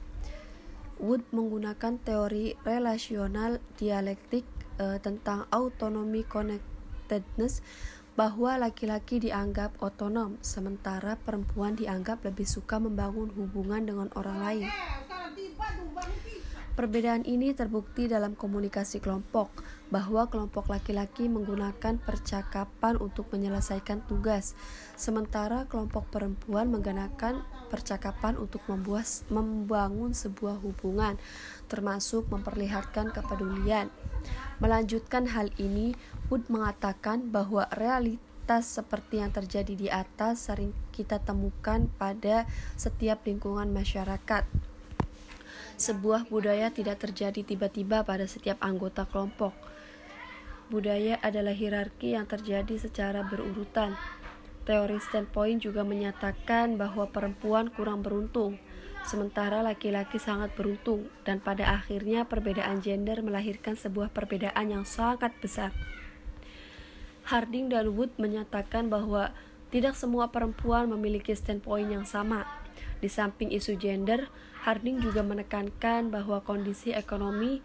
Wood 1.04 1.26
menggunakan 1.36 2.00
teori 2.00 2.56
relasional 2.64 3.60
dialektik 3.76 4.48
uh, 4.80 5.02
tentang 5.04 5.50
autonomy 5.52 6.24
connectedness 6.24 7.60
bahwa 8.14 8.62
laki-laki 8.62 9.18
dianggap 9.18 9.74
otonom 9.82 10.38
sementara 10.46 11.18
perempuan 11.18 11.74
dianggap 11.74 12.22
lebih 12.22 12.46
suka 12.46 12.78
membangun 12.78 13.34
hubungan 13.34 13.84
dengan 13.84 14.08
orang 14.14 14.38
lain. 14.38 14.68
Perbedaan 16.74 17.22
ini 17.30 17.54
terbukti 17.54 18.10
dalam 18.10 18.34
komunikasi 18.34 18.98
kelompok, 18.98 19.54
bahwa 19.94 20.26
kelompok 20.26 20.74
laki-laki 20.74 21.30
menggunakan 21.30 22.02
percakapan 22.02 22.98
untuk 22.98 23.30
menyelesaikan 23.30 24.02
tugas, 24.10 24.58
sementara 24.98 25.70
kelompok 25.70 26.10
perempuan 26.10 26.74
menggunakan 26.74 27.46
percakapan 27.70 28.42
untuk 28.42 28.66
membuat, 28.66 29.06
membangun 29.30 30.18
sebuah 30.18 30.58
hubungan, 30.66 31.22
termasuk 31.70 32.26
memperlihatkan 32.34 33.14
kepedulian. 33.14 33.94
Melanjutkan 34.58 35.30
hal 35.30 35.54
ini, 35.62 35.94
Wood 36.34 36.50
mengatakan 36.50 37.30
bahwa 37.30 37.70
realitas 37.78 38.66
seperti 38.66 39.22
yang 39.22 39.30
terjadi 39.30 39.74
di 39.78 39.94
atas 39.94 40.50
sering 40.50 40.74
kita 40.90 41.22
temukan 41.22 41.86
pada 42.02 42.50
setiap 42.74 43.22
lingkungan 43.30 43.70
masyarakat 43.70 44.73
sebuah 45.84 46.32
budaya 46.32 46.72
tidak 46.72 47.04
terjadi 47.04 47.44
tiba-tiba 47.44 48.08
pada 48.08 48.24
setiap 48.24 48.56
anggota 48.64 49.04
kelompok. 49.04 49.52
Budaya 50.72 51.20
adalah 51.20 51.52
hierarki 51.52 52.16
yang 52.16 52.24
terjadi 52.24 52.80
secara 52.80 53.28
berurutan. 53.28 54.00
Teori 54.64 54.96
standpoint 55.04 55.60
juga 55.60 55.84
menyatakan 55.84 56.80
bahwa 56.80 57.12
perempuan 57.12 57.68
kurang 57.68 58.00
beruntung, 58.00 58.56
sementara 59.04 59.60
laki-laki 59.60 60.24
sangat 60.24 60.56
beruntung, 60.56 61.12
dan 61.28 61.44
pada 61.44 61.68
akhirnya 61.76 62.24
perbedaan 62.24 62.80
gender 62.80 63.20
melahirkan 63.20 63.76
sebuah 63.76 64.16
perbedaan 64.16 64.72
yang 64.72 64.88
sangat 64.88 65.36
besar. 65.44 65.76
Harding 67.28 67.68
dan 67.68 67.92
Wood 67.92 68.16
menyatakan 68.16 68.88
bahwa 68.88 69.36
tidak 69.68 70.00
semua 70.00 70.32
perempuan 70.32 70.88
memiliki 70.88 71.36
standpoint 71.36 71.92
yang 71.92 72.08
sama. 72.08 72.48
Di 73.04 73.12
samping 73.12 73.52
isu 73.52 73.76
gender, 73.76 74.32
Harding 74.64 75.04
juga 75.04 75.20
menekankan 75.28 76.08
bahwa 76.08 76.40
kondisi 76.40 76.96
ekonomi, 76.96 77.60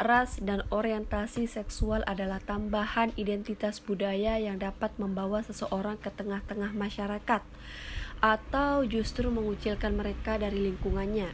ras, 0.00 0.40
dan 0.40 0.64
orientasi 0.72 1.44
seksual 1.44 2.00
adalah 2.08 2.40
tambahan 2.40 3.12
identitas 3.20 3.84
budaya 3.84 4.40
yang 4.40 4.56
dapat 4.56 4.88
membawa 4.96 5.44
seseorang 5.44 6.00
ke 6.00 6.08
tengah-tengah 6.08 6.72
masyarakat 6.72 7.44
atau 8.24 8.82
justru 8.88 9.28
mengucilkan 9.28 9.92
mereka 9.92 10.40
dari 10.40 10.72
lingkungannya. 10.72 11.30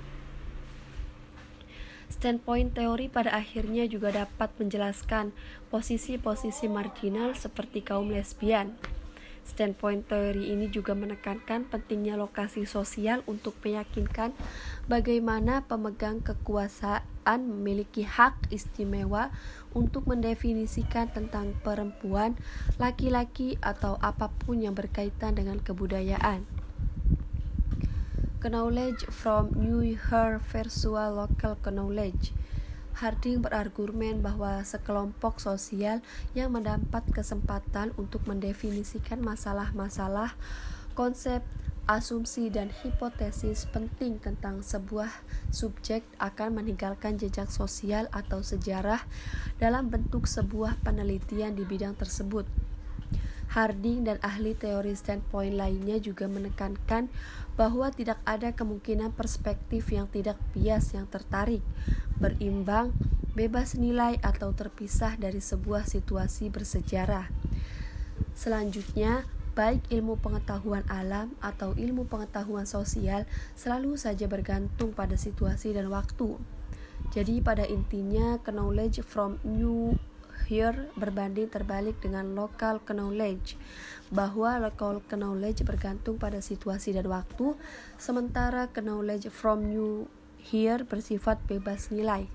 Standpoint 2.11 2.75
teori 2.75 3.07
pada 3.07 3.33
akhirnya 3.39 3.87
juga 3.87 4.11
dapat 4.11 4.51
menjelaskan 4.59 5.31
posisi-posisi 5.71 6.67
marginal 6.67 7.39
seperti 7.39 7.87
kaum 7.87 8.11
lesbian. 8.11 8.75
Standpoint 9.45 10.09
teori 10.09 10.51
ini 10.57 10.73
juga 10.73 10.97
menekankan 10.97 11.69
pentingnya 11.69 12.17
lokasi 12.17 12.65
sosial 12.65 13.21
untuk 13.29 13.53
meyakinkan 13.61 14.33
bagaimana 14.89 15.69
pemegang 15.69 16.25
kekuasaan 16.25 17.41
memiliki 17.45 18.09
hak 18.09 18.49
istimewa 18.49 19.29
untuk 19.77 20.09
mendefinisikan 20.09 21.13
tentang 21.13 21.53
perempuan, 21.61 22.41
laki-laki, 22.81 23.61
atau 23.61 24.01
apa 24.01 24.33
pun 24.33 24.65
yang 24.65 24.73
berkaitan 24.73 25.37
dengan 25.37 25.61
kebudayaan. 25.61 26.49
Knowledge 28.45 29.09
from 29.09 29.57
New 29.57 29.97
Her 29.97 30.37
Virtual 30.37 31.17
Local 31.17 31.57
Knowledge 31.65 32.37
Harding 32.95 33.43
berargumen 33.43 34.23
bahwa 34.23 34.63
sekelompok 34.63 35.43
sosial 35.43 35.99
yang 36.31 36.55
mendapat 36.55 37.03
kesempatan 37.11 37.91
untuk 37.99 38.23
mendefinisikan 38.31 39.19
masalah-masalah, 39.19 40.39
konsep, 40.95 41.43
asumsi, 41.91 42.55
dan 42.55 42.71
hipotesis 42.71 43.67
penting 43.75 44.23
tentang 44.23 44.63
sebuah 44.63 45.11
subjek 45.51 46.07
akan 46.23 46.63
meninggalkan 46.63 47.19
jejak 47.19 47.51
sosial 47.51 48.07
atau 48.15 48.47
sejarah 48.47 49.03
dalam 49.59 49.91
bentuk 49.91 50.31
sebuah 50.31 50.79
penelitian 50.87 51.59
di 51.59 51.67
bidang 51.67 51.99
tersebut. 51.99 52.47
Harding 53.55 54.03
dan 54.03 54.19
ahli 54.19 54.59
teori 54.59 54.99
standpoint 54.99 55.55
lainnya 55.55 56.03
juga 56.03 56.27
menekankan 56.27 57.07
bahwa 57.55 57.87
tidak 57.95 58.19
ada 58.27 58.51
kemungkinan 58.51 59.15
perspektif 59.15 59.95
yang 59.95 60.11
tidak 60.11 60.35
bias 60.51 60.91
yang 60.91 61.07
tertarik, 61.07 61.63
berimbang, 62.19 62.95
bebas 63.35 63.75
nilai 63.75 64.19
atau 64.23 64.55
terpisah 64.55 65.19
dari 65.19 65.43
sebuah 65.43 65.87
situasi 65.87 66.51
bersejarah. 66.51 67.27
Selanjutnya, 68.35 69.27
baik 69.55 69.87
ilmu 69.91 70.19
pengetahuan 70.19 70.83
alam 70.91 71.31
atau 71.39 71.79
ilmu 71.79 72.11
pengetahuan 72.11 72.67
sosial 72.67 73.23
selalu 73.55 73.95
saja 73.95 74.27
bergantung 74.27 74.91
pada 74.91 75.15
situasi 75.15 75.71
dan 75.71 75.87
waktu. 75.91 76.35
Jadi 77.15 77.39
pada 77.39 77.63
intinya 77.63 78.43
knowledge 78.43 79.07
from 79.07 79.39
new 79.47 79.95
here 80.51 80.91
berbanding 80.99 81.47
terbalik 81.47 81.97
dengan 82.03 82.35
local 82.35 82.83
knowledge 82.91 83.55
bahwa 84.11 84.59
local 84.59 85.01
knowledge 85.15 85.63
bergantung 85.63 86.19
pada 86.19 86.43
situasi 86.43 86.93
dan 86.93 87.07
waktu 87.07 87.55
sementara 87.97 88.69
knowledge 88.75 89.31
from 89.31 89.71
you 89.71 90.11
here 90.45 90.85
bersifat 90.85 91.41
bebas 91.49 91.89
nilai 91.89 92.29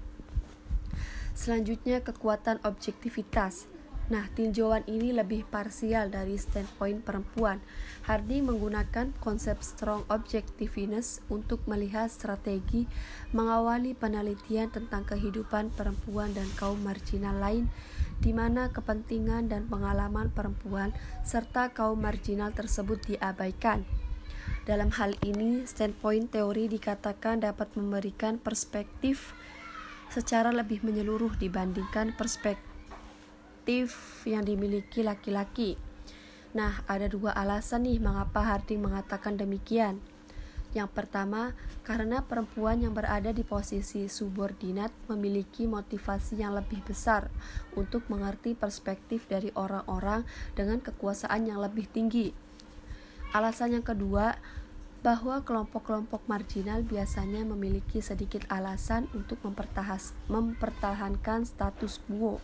selanjutnya 1.38 2.02
kekuatan 2.02 2.58
objektivitas 2.66 3.70
Nah, 4.10 4.26
tinjauan 4.34 4.82
ini 4.90 5.14
lebih 5.14 5.46
parsial 5.46 6.10
dari 6.10 6.34
standpoint 6.42 7.06
perempuan. 7.06 7.62
Hardy 8.10 8.42
menggunakan 8.42 9.14
konsep 9.22 9.62
strong 9.62 10.02
objectiveness 10.10 11.22
untuk 11.30 11.62
melihat 11.70 12.10
strategi 12.10 12.90
mengawali 13.38 13.94
penelitian 13.94 14.74
tentang 14.74 15.06
kehidupan 15.06 15.70
perempuan 15.78 16.34
dan 16.34 16.50
kaum 16.58 16.82
marginal 16.82 17.38
lain 17.38 17.70
di 18.18 18.34
mana 18.34 18.74
kepentingan 18.74 19.46
dan 19.46 19.70
pengalaman 19.70 20.34
perempuan 20.34 20.90
serta 21.22 21.70
kaum 21.70 22.02
marginal 22.02 22.50
tersebut 22.50 23.14
diabaikan. 23.14 23.86
Dalam 24.70 24.94
hal 25.02 25.18
ini, 25.26 25.66
standpoint 25.66 26.30
teori 26.30 26.70
dikatakan 26.70 27.42
dapat 27.42 27.74
memberikan 27.74 28.38
perspektif 28.38 29.34
secara 30.14 30.54
lebih 30.54 30.86
menyeluruh 30.86 31.34
dibandingkan 31.42 32.14
perspektif 32.14 33.90
yang 34.30 34.46
dimiliki 34.46 35.02
laki-laki. 35.02 35.74
Nah, 36.54 36.86
ada 36.86 37.10
dua 37.10 37.34
alasan 37.34 37.90
nih 37.90 37.98
mengapa 37.98 38.46
Harding 38.46 38.78
mengatakan 38.78 39.42
demikian. 39.42 39.98
Yang 40.78 40.94
pertama, 40.94 41.58
karena 41.82 42.22
perempuan 42.22 42.78
yang 42.86 42.94
berada 42.94 43.34
di 43.34 43.42
posisi 43.42 44.06
subordinat 44.06 44.94
memiliki 45.10 45.66
motivasi 45.66 46.46
yang 46.46 46.54
lebih 46.54 46.86
besar 46.86 47.34
untuk 47.74 48.06
mengerti 48.06 48.54
perspektif 48.54 49.26
dari 49.26 49.50
orang-orang 49.58 50.30
dengan 50.54 50.78
kekuasaan 50.78 51.50
yang 51.50 51.58
lebih 51.58 51.90
tinggi. 51.90 52.50
Alasan 53.30 53.78
yang 53.78 53.86
kedua, 53.86 54.42
bahwa 55.00 55.40
kelompok-kelompok 55.48 56.28
marginal 56.28 56.84
biasanya 56.84 57.48
memiliki 57.48 58.04
sedikit 58.04 58.44
alasan 58.52 59.08
untuk 59.16 59.40
mempertahankan 60.28 61.48
status 61.48 62.04
quo. 62.04 62.44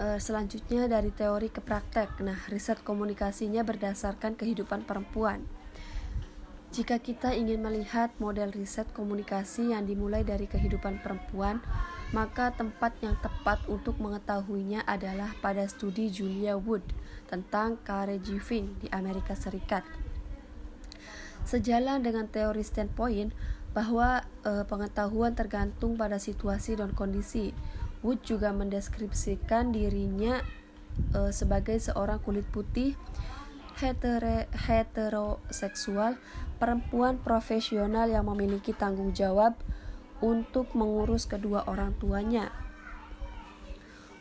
Uh, 0.00 0.16
selanjutnya 0.16 0.88
dari 0.88 1.12
teori 1.12 1.52
ke 1.52 1.60
praktek. 1.60 2.24
Nah, 2.24 2.40
riset 2.48 2.80
komunikasinya 2.80 3.60
berdasarkan 3.60 4.32
kehidupan 4.32 4.88
perempuan. 4.88 5.44
Jika 6.70 7.02
kita 7.02 7.36
ingin 7.36 7.60
melihat 7.60 8.14
model 8.16 8.54
riset 8.54 8.88
komunikasi 8.96 9.76
yang 9.76 9.84
dimulai 9.84 10.24
dari 10.24 10.48
kehidupan 10.48 11.04
perempuan, 11.04 11.60
maka 12.16 12.54
tempat 12.54 12.94
yang 13.04 13.18
tepat 13.20 13.60
untuk 13.66 13.98
mengetahuinya 13.98 14.86
adalah 14.86 15.34
pada 15.44 15.66
studi 15.66 16.08
Julia 16.08 16.56
Wood 16.56 16.86
tentang 17.26 17.76
caregiving 17.82 18.80
di 18.80 18.88
Amerika 18.88 19.34
Serikat. 19.34 19.82
Sejalan 21.44 22.04
dengan 22.04 22.28
teori 22.30 22.62
standpoint 22.62 23.34
bahwa 23.70 24.26
e, 24.42 24.66
pengetahuan 24.66 25.34
tergantung 25.34 25.94
pada 25.94 26.18
situasi 26.18 26.78
dan 26.78 26.92
kondisi, 26.94 27.54
Wood 28.00 28.24
juga 28.24 28.48
mendeskripsikan 28.56 29.76
dirinya 29.76 30.40
uh, 31.12 31.28
sebagai 31.28 31.76
seorang 31.76 32.16
kulit 32.24 32.48
putih 32.48 32.96
hetere, 33.76 34.48
heteroseksual, 34.52 36.20
perempuan 36.60 37.16
profesional 37.20 38.08
yang 38.08 38.28
memiliki 38.28 38.76
tanggung 38.76 39.16
jawab 39.16 39.56
untuk 40.20 40.72
mengurus 40.76 41.24
kedua 41.24 41.64
orang 41.64 41.96
tuanya. 41.96 42.52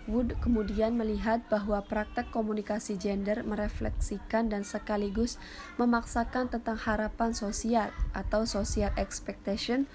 Wood 0.09 0.35
kemudian 0.41 0.97
melihat 0.97 1.45
bahwa 1.53 1.85
praktek 1.85 2.33
komunikasi 2.33 2.97
gender 2.97 3.45
merefleksikan 3.45 4.49
dan 4.49 4.65
sekaligus 4.65 5.37
memaksakan 5.77 6.49
tentang 6.49 6.81
harapan 6.81 7.37
sosial 7.37 7.93
atau 8.17 8.49
social 8.49 8.89
expectation 8.97 9.85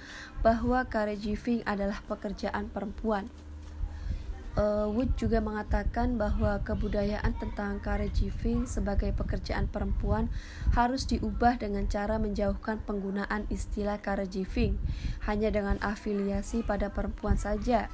bahwa 0.46 0.87
caregiving 0.87 1.66
adalah 1.66 1.98
pekerjaan 2.07 2.70
perempuan 2.70 3.27
uh, 4.59 4.87
Wood 4.90 5.14
juga 5.18 5.42
mengatakan 5.42 6.16
bahwa 6.16 6.62
kebudayaan 6.62 7.35
tentang 7.38 7.83
caregiving 7.83 8.66
sebagai 8.66 9.11
pekerjaan 9.14 9.66
perempuan 9.70 10.31
harus 10.74 11.07
diubah 11.07 11.59
dengan 11.59 11.87
cara 11.90 12.18
menjauhkan 12.18 12.83
penggunaan 12.83 13.46
istilah 13.50 13.98
caregiving 14.00 14.79
hanya 15.27 15.50
dengan 15.50 15.79
afiliasi 15.83 16.62
pada 16.62 16.90
perempuan 16.90 17.38
saja. 17.38 17.90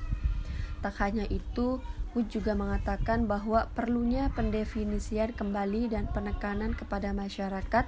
Tak 0.81 0.97
hanya 1.05 1.29
itu, 1.29 1.85
Wood 2.11 2.27
juga 2.27 2.59
mengatakan 2.59 3.31
bahwa 3.31 3.71
perlunya 3.71 4.35
pendefinisian 4.35 5.31
kembali 5.31 5.95
dan 5.95 6.11
penekanan 6.11 6.75
kepada 6.75 7.15
masyarakat 7.15 7.87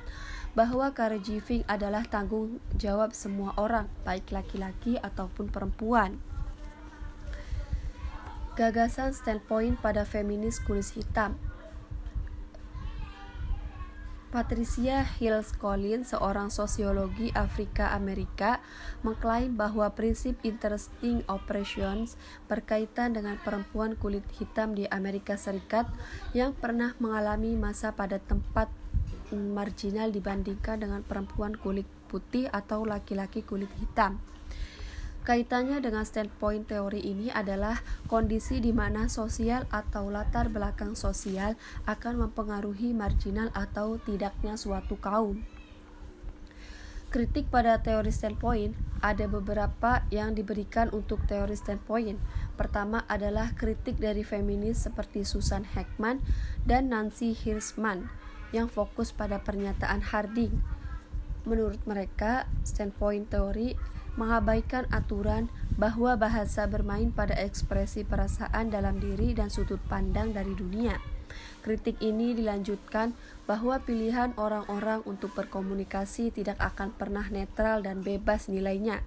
bahwa 0.55 0.95
caregiving 0.95 1.67
adalah 1.67 2.07
tanggung 2.07 2.63
jawab 2.79 3.11
semua 3.19 3.51
orang, 3.59 3.91
baik 4.07 4.31
laki-laki 4.31 4.95
ataupun 5.03 5.51
perempuan. 5.51 6.23
Gagasan 8.55 9.11
standpoint 9.11 9.81
pada 9.83 10.07
feminis 10.07 10.63
kulit 10.63 10.87
hitam 10.95 11.35
Patricia 14.33 15.05
Hills 15.21 15.53
Collins, 15.61 16.17
seorang 16.17 16.49
sosiologi 16.49 17.29
Afrika 17.37 17.93
Amerika, 17.93 18.65
mengklaim 19.05 19.61
bahwa 19.61 19.93
prinsip 19.93 20.41
interesting 20.41 21.21
operations 21.29 22.17
berkaitan 22.49 23.13
dengan 23.13 23.37
perempuan 23.45 23.93
kulit 23.93 24.25
hitam 24.41 24.73
di 24.73 24.89
Amerika 24.89 25.37
Serikat 25.37 25.85
yang 26.33 26.57
pernah 26.57 26.97
mengalami 26.97 27.53
masa 27.61 27.93
pada 27.93 28.17
tempat 28.17 28.73
marginal 29.37 30.09
dibandingkan 30.09 30.81
dengan 30.81 31.05
perempuan 31.05 31.53
kulit 31.53 31.85
putih 32.09 32.49
atau 32.49 32.89
laki-laki 32.89 33.45
kulit 33.45 33.69
hitam. 33.85 34.17
Kaitannya 35.23 35.79
dengan 35.79 36.03
standpoint 36.03 36.67
teori 36.67 36.99
ini 36.99 37.31
adalah 37.31 37.79
kondisi 38.11 38.59
di 38.59 38.75
mana 38.75 39.07
sosial 39.07 39.71
atau 39.71 40.11
latar 40.11 40.51
belakang 40.51 40.99
sosial 40.99 41.55
akan 41.87 42.27
mempengaruhi 42.27 42.91
marginal 42.91 43.55
atau 43.55 44.03
tidaknya 44.03 44.59
suatu 44.59 44.99
kaum. 44.99 45.47
Kritik 47.15 47.55
pada 47.55 47.79
teori 47.79 48.11
standpoint 48.11 48.75
ada 48.99 49.31
beberapa 49.31 50.03
yang 50.11 50.35
diberikan 50.35 50.91
untuk 50.91 51.23
teori 51.31 51.55
standpoint. 51.55 52.19
Pertama 52.59 53.07
adalah 53.07 53.55
kritik 53.55 54.03
dari 54.03 54.27
feminis 54.27 54.91
seperti 54.91 55.23
Susan 55.23 55.63
Heckman 55.63 56.19
dan 56.67 56.91
Nancy 56.91 57.31
Hirschman 57.31 58.11
yang 58.51 58.67
fokus 58.67 59.15
pada 59.15 59.39
pernyataan 59.39 60.03
Harding. 60.03 60.59
Menurut 61.47 61.79
mereka, 61.87 62.51
standpoint 62.67 63.31
teori 63.31 63.77
mengabaikan 64.15 64.85
aturan 64.93 65.49
bahwa 65.81 66.15
bahasa 66.21 66.69
bermain 66.69 67.09
pada 67.09 67.33
ekspresi 67.37 68.05
perasaan 68.05 68.69
dalam 68.69 69.01
diri 69.01 69.33
dan 69.33 69.49
sudut 69.49 69.81
pandang 69.89 70.37
dari 70.37 70.53
dunia. 70.53 71.01
Kritik 71.65 71.97
ini 72.05 72.37
dilanjutkan 72.37 73.17
bahwa 73.49 73.81
pilihan 73.81 74.37
orang-orang 74.37 75.01
untuk 75.09 75.33
berkomunikasi 75.33 76.35
tidak 76.35 76.61
akan 76.61 76.93
pernah 76.93 77.25
netral 77.33 77.81
dan 77.81 78.05
bebas 78.05 78.53
nilainya. 78.53 79.01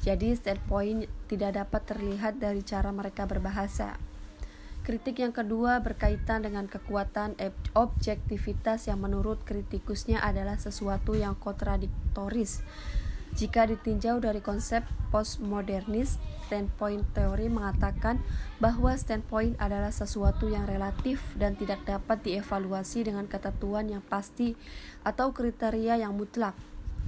Jadi 0.00 0.32
standpoint 0.32 1.04
tidak 1.28 1.60
dapat 1.60 1.82
terlihat 1.84 2.40
dari 2.40 2.64
cara 2.64 2.88
mereka 2.88 3.28
berbahasa. 3.28 4.00
Kritik 4.80 5.20
yang 5.20 5.36
kedua 5.36 5.84
berkaitan 5.84 6.40
dengan 6.40 6.64
kekuatan 6.64 7.36
objektivitas 7.76 8.88
yang 8.88 9.04
menurut 9.04 9.44
kritikusnya 9.44 10.24
adalah 10.24 10.56
sesuatu 10.56 11.12
yang 11.12 11.36
kontradiktoris. 11.36 12.64
Jika 13.34 13.66
ditinjau 13.70 14.18
dari 14.18 14.42
konsep 14.42 14.82
postmodernis, 15.14 16.18
standpoint 16.50 17.06
teori 17.14 17.46
mengatakan 17.46 18.18
bahwa 18.58 18.94
standpoint 18.98 19.54
adalah 19.62 19.94
sesuatu 19.94 20.50
yang 20.50 20.66
relatif 20.66 21.22
dan 21.38 21.54
tidak 21.54 21.82
dapat 21.86 22.20
dievaluasi 22.26 23.06
dengan 23.06 23.30
ketentuan 23.30 23.86
yang 23.86 24.02
pasti 24.02 24.58
atau 25.06 25.30
kriteria 25.30 26.02
yang 26.02 26.18
mutlak. 26.18 26.58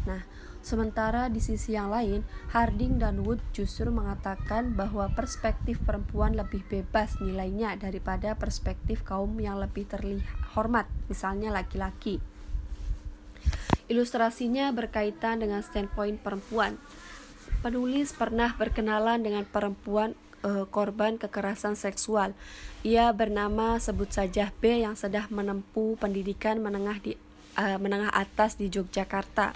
Nah, 0.06 0.22
Sementara 0.62 1.26
di 1.26 1.42
sisi 1.42 1.74
yang 1.74 1.90
lain, 1.90 2.22
Harding 2.54 3.02
dan 3.02 3.26
Wood 3.26 3.42
justru 3.50 3.90
mengatakan 3.90 4.78
bahwa 4.78 5.10
perspektif 5.10 5.82
perempuan 5.82 6.38
lebih 6.38 6.62
bebas 6.70 7.18
nilainya 7.18 7.74
daripada 7.74 8.38
perspektif 8.38 9.02
kaum 9.02 9.42
yang 9.42 9.58
lebih 9.58 9.90
terhormat, 9.90 10.86
misalnya 11.10 11.50
laki-laki. 11.50 12.22
Ilustrasinya 13.92 14.72
berkaitan 14.72 15.44
dengan 15.44 15.60
standpoint 15.60 16.16
perempuan. 16.16 16.80
Penulis 17.60 18.16
pernah 18.16 18.56
berkenalan 18.56 19.20
dengan 19.20 19.44
perempuan 19.44 20.16
uh, 20.40 20.64
korban 20.72 21.20
kekerasan 21.20 21.76
seksual. 21.76 22.32
Ia 22.88 23.12
bernama 23.12 23.76
sebut 23.76 24.08
saja 24.08 24.48
B 24.64 24.80
yang 24.80 24.96
sedang 24.96 25.28
menempuh 25.28 26.00
pendidikan 26.00 26.64
menengah 26.64 27.04
di 27.04 27.20
uh, 27.60 27.76
menengah 27.76 28.08
atas 28.16 28.56
di 28.56 28.72
Yogyakarta. 28.72 29.52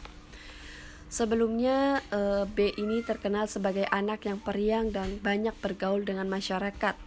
Sebelumnya, 1.07 2.03
eh, 2.11 2.45
B 2.51 2.75
ini 2.83 2.99
terkenal 3.07 3.47
sebagai 3.47 3.87
anak 3.95 4.27
yang 4.27 4.43
periang 4.43 4.91
dan 4.91 5.23
banyak 5.23 5.55
bergaul 5.63 6.03
dengan 6.03 6.27
masyarakat. 6.27 7.06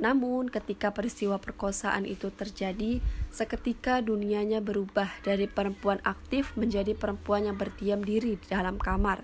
Namun, 0.00 0.48
ketika 0.48 0.96
peristiwa 0.96 1.36
perkosaan 1.36 2.08
itu 2.08 2.32
terjadi, 2.32 3.04
seketika 3.28 4.00
dunianya 4.00 4.64
berubah 4.64 5.12
dari 5.20 5.44
perempuan 5.44 6.00
aktif 6.08 6.56
menjadi 6.56 6.96
perempuan 6.96 7.46
yang 7.46 7.60
berdiam 7.60 8.00
diri 8.00 8.40
di 8.40 8.46
dalam 8.48 8.80
kamar. 8.80 9.20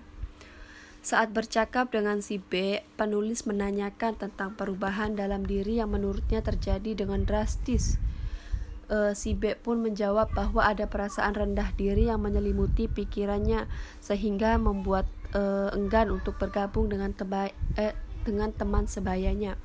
Saat 1.01 1.33
bercakap 1.33 1.89
dengan 1.89 2.21
si 2.21 2.37
B, 2.37 2.85
penulis 2.93 3.49
menanyakan 3.49 4.21
tentang 4.21 4.53
perubahan 4.53 5.17
dalam 5.17 5.41
diri 5.43 5.81
yang 5.81 5.89
menurutnya 5.89 6.45
terjadi 6.45 6.93
dengan 6.93 7.25
drastis 7.25 7.97
uh, 8.91 9.13
si 9.13 9.35
B 9.35 9.55
pun 9.55 9.83
menjawab 9.83 10.31
bahwa 10.33 10.63
ada 10.63 10.87
perasaan 10.87 11.35
rendah 11.35 11.71
diri 11.75 12.09
yang 12.09 12.23
menyelimuti 12.23 12.87
pikirannya 12.87 13.67
sehingga 13.99 14.55
membuat 14.59 15.07
uh, 15.35 15.71
enggan 15.75 16.11
untuk 16.11 16.39
bergabung 16.39 16.91
dengan 16.91 17.11
teba 17.13 17.51
eh, 17.75 17.95
dengan 18.23 18.51
teman 18.51 18.87
sebayanya. 18.87 19.55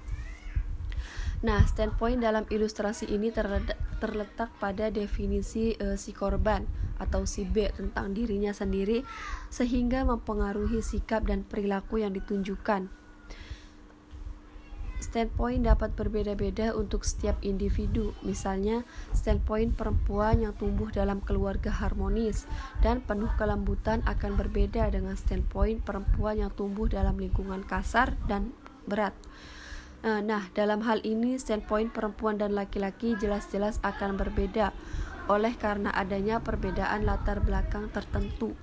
Nah, 1.42 1.66
standpoint 1.66 2.22
dalam 2.22 2.46
ilustrasi 2.46 3.10
ini 3.10 3.34
terletak, 3.34 4.50
pada 4.62 4.94
definisi 4.94 5.74
uh, 5.82 5.98
si 5.98 6.14
korban 6.14 6.62
atau 7.02 7.26
si 7.26 7.42
B 7.42 7.66
tentang 7.74 8.14
dirinya 8.14 8.54
sendiri 8.54 9.02
sehingga 9.50 10.06
mempengaruhi 10.06 10.78
sikap 10.86 11.26
dan 11.26 11.42
perilaku 11.42 11.98
yang 11.98 12.14
ditunjukkan. 12.14 13.02
Standpoint 15.02 15.66
dapat 15.66 15.98
berbeda-beda 15.98 16.78
untuk 16.78 17.02
setiap 17.02 17.34
individu. 17.42 18.14
Misalnya, 18.22 18.86
standpoint 19.10 19.74
perempuan 19.74 20.46
yang 20.46 20.54
tumbuh 20.54 20.94
dalam 20.94 21.18
keluarga 21.18 21.74
harmonis 21.74 22.46
dan 22.86 23.02
penuh 23.02 23.28
kelembutan 23.34 23.98
akan 24.06 24.38
berbeda 24.38 24.94
dengan 24.94 25.18
standpoint 25.18 25.82
perempuan 25.82 26.46
yang 26.46 26.54
tumbuh 26.54 26.86
dalam 26.86 27.18
lingkungan 27.18 27.66
kasar 27.66 28.14
dan 28.30 28.54
berat. 28.86 29.12
Eh, 30.02 30.20
nah, 30.22 30.50
dalam 30.50 30.82
hal 30.82 30.98
ini 31.06 31.38
standpoint 31.38 31.94
perempuan 31.94 32.34
dan 32.34 32.58
laki-laki 32.58 33.14
jelas-jelas 33.14 33.78
akan 33.86 34.18
berbeda 34.18 34.74
oleh 35.30 35.54
karena 35.54 35.94
adanya 35.94 36.42
perbedaan 36.42 37.06
latar 37.06 37.38
belakang 37.38 37.86
tertentu. 37.94 38.58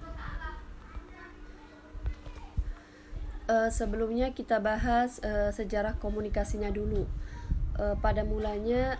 uh, 3.49 3.69
sebelumnya 3.73 4.31
kita 4.31 4.61
bahas 4.61 5.17
uh, 5.25 5.49
sejarah 5.49 5.97
komunikasinya 5.97 6.69
dulu. 6.69 7.09
Pada 8.03 8.27
mulanya 8.27 8.99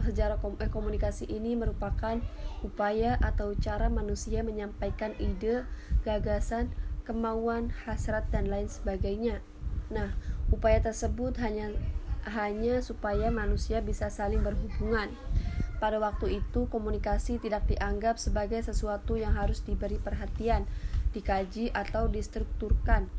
sejarah 0.00 0.40
kom 0.40 0.56
eh, 0.56 0.72
komunikasi 0.72 1.28
ini 1.28 1.52
merupakan 1.52 2.16
upaya 2.64 3.20
atau 3.20 3.52
cara 3.60 3.92
manusia 3.92 4.40
menyampaikan 4.40 5.12
ide, 5.20 5.68
gagasan, 6.08 6.72
kemauan, 7.04 7.72
hasrat 7.84 8.24
dan 8.32 8.48
lain 8.48 8.72
sebagainya. 8.72 9.44
Nah, 9.92 10.16
upaya 10.54 10.78
tersebut 10.78 11.34
hanya 11.42 11.74
hanya 12.24 12.80
supaya 12.80 13.28
manusia 13.28 13.84
bisa 13.84 14.08
saling 14.08 14.40
berhubungan. 14.40 15.12
Pada 15.82 16.00
waktu 16.00 16.40
itu, 16.40 16.64
komunikasi 16.72 17.36
tidak 17.36 17.68
dianggap 17.68 18.16
sebagai 18.16 18.62
sesuatu 18.64 19.20
yang 19.20 19.36
harus 19.36 19.60
diberi 19.60 20.00
perhatian, 20.00 20.64
dikaji 21.12 21.68
atau 21.76 22.08
distrukturkan. 22.08 23.12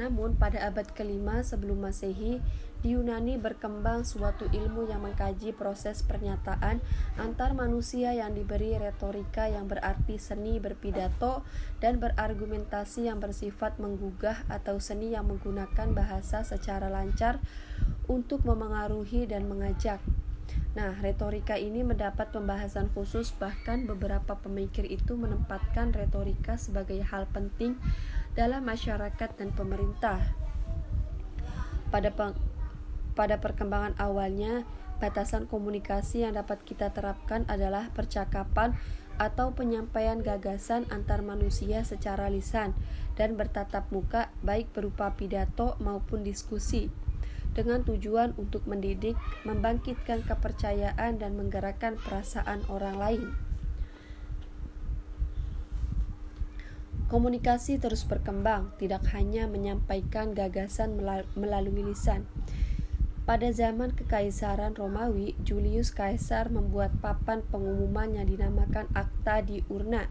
Namun 0.00 0.40
pada 0.40 0.64
abad 0.64 0.88
kelima 0.96 1.44
sebelum 1.44 1.84
masehi, 1.84 2.40
di 2.82 2.98
Yunani 2.98 3.38
berkembang 3.38 4.02
suatu 4.02 4.50
ilmu 4.50 4.90
yang 4.90 5.06
mengkaji 5.06 5.54
proses 5.54 6.02
pernyataan 6.02 6.82
antar 7.14 7.54
manusia 7.54 8.10
yang 8.10 8.34
diberi 8.34 8.74
retorika 8.74 9.46
yang 9.46 9.70
berarti 9.70 10.18
seni 10.18 10.58
berpidato 10.58 11.46
dan 11.78 12.02
berargumentasi 12.02 13.06
yang 13.06 13.22
bersifat 13.22 13.78
menggugah 13.78 14.42
atau 14.50 14.82
seni 14.82 15.14
yang 15.14 15.30
menggunakan 15.30 15.94
bahasa 15.94 16.42
secara 16.42 16.90
lancar 16.90 17.38
untuk 18.10 18.42
memengaruhi 18.42 19.30
dan 19.30 19.46
mengajak. 19.46 20.02
Nah, 20.72 20.96
retorika 21.04 21.60
ini 21.60 21.84
mendapat 21.84 22.32
pembahasan 22.32 22.88
khusus, 22.96 23.30
bahkan 23.36 23.84
beberapa 23.84 24.40
pemikir 24.40 24.88
itu 24.88 25.20
menempatkan 25.20 25.92
retorika 25.92 26.56
sebagai 26.56 27.04
hal 27.04 27.28
penting 27.28 27.76
dalam 28.32 28.64
masyarakat 28.64 29.30
dan 29.36 29.50
pemerintah. 29.52 30.20
Pada 31.92 32.08
peng 32.12 32.32
pada 33.12 33.36
perkembangan 33.44 33.92
awalnya, 34.00 34.64
batasan 34.96 35.44
komunikasi 35.44 36.24
yang 36.24 36.40
dapat 36.40 36.64
kita 36.64 36.96
terapkan 36.96 37.44
adalah 37.44 37.92
percakapan 37.92 38.72
atau 39.20 39.52
penyampaian 39.52 40.16
gagasan 40.24 40.88
antar 40.88 41.20
manusia 41.20 41.84
secara 41.84 42.32
lisan 42.32 42.72
dan 43.20 43.36
bertatap 43.36 43.92
muka, 43.92 44.32
baik 44.40 44.72
berupa 44.72 45.12
pidato 45.12 45.76
maupun 45.84 46.24
diskusi 46.24 46.88
dengan 47.52 47.84
tujuan 47.84 48.32
untuk 48.40 48.64
mendidik, 48.64 49.12
membangkitkan 49.44 50.24
kepercayaan, 50.24 51.20
dan 51.20 51.36
menggerakkan 51.36 52.00
perasaan 52.00 52.64
orang 52.72 52.96
lain. 52.96 53.51
Komunikasi 57.12 57.76
terus 57.76 58.08
berkembang, 58.08 58.72
tidak 58.80 59.04
hanya 59.12 59.44
menyampaikan 59.44 60.32
gagasan 60.32 60.96
melalui 61.36 61.84
lisan. 61.92 62.24
Pada 63.28 63.52
zaman 63.52 63.92
Kekaisaran 63.92 64.72
Romawi, 64.72 65.36
Julius 65.44 65.92
Caesar 65.92 66.48
membuat 66.48 66.88
papan 67.04 67.44
pengumuman 67.52 68.16
yang 68.16 68.24
dinamakan 68.24 68.88
Akta 68.96 69.44
di 69.44 69.60
Urna. 69.68 70.08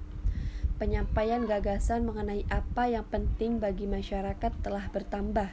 Penyampaian 0.77 1.41
gagasan 1.49 2.05
mengenai 2.05 2.45
apa 2.53 2.93
yang 2.93 3.09
penting 3.09 3.57
bagi 3.57 3.89
masyarakat 3.89 4.61
telah 4.61 4.85
bertambah 4.93 5.49